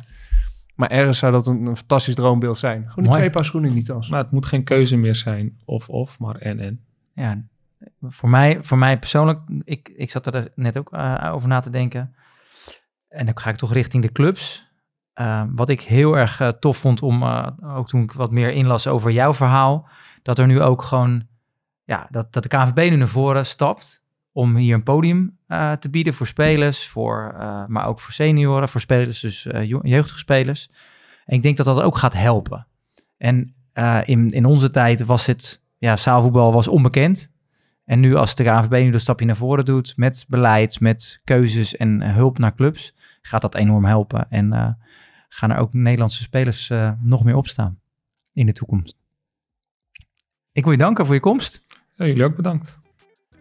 [0.75, 2.89] Maar ergens zou dat een, fantastisch droombeeld zijn.
[2.89, 4.09] Gewoon die twee paar schoenen in die tas.
[4.09, 6.79] Maar het moet geen keuze meer zijn of-of, maar en-en.
[7.13, 7.43] Ja,
[8.01, 11.69] voor mij, voor mij persoonlijk, ik, ik zat er net ook uh, over na te
[11.69, 12.15] denken.
[13.07, 14.73] En dan ga ik toch richting de clubs.
[15.15, 17.23] Uh, wat ik heel erg uh, tof vond om,
[17.63, 19.87] ook toen ik wat meer inlas over jouw verhaal,
[20.21, 21.27] dat er nu ook gewoon,
[21.83, 24.04] ja, dat, dat de KNVB nu naar voren stapt
[24.35, 25.37] om hier een podium
[25.79, 27.35] te bieden voor spelers, voor,
[27.67, 29.47] maar ook voor senioren, voor spelers, dus
[29.81, 30.69] jeugdige spelers.
[31.25, 32.67] En ik denk dat dat ook gaat helpen.
[33.17, 33.55] En
[34.03, 37.31] in, in onze tijd was het, ja, zaalvoetbal was onbekend.
[37.85, 41.75] En nu als de KNVB nu de stapje naar voren doet met beleid, met keuzes
[41.75, 44.29] en hulp naar clubs, gaat dat enorm helpen.
[44.29, 44.69] En uh,
[45.29, 47.79] gaan er ook Nederlandse spelers uh, nog meer opstaan
[48.33, 48.97] in de toekomst.
[50.51, 51.65] Ik wil je danken voor je komst.
[51.95, 52.79] Ja, jullie ook bedankt.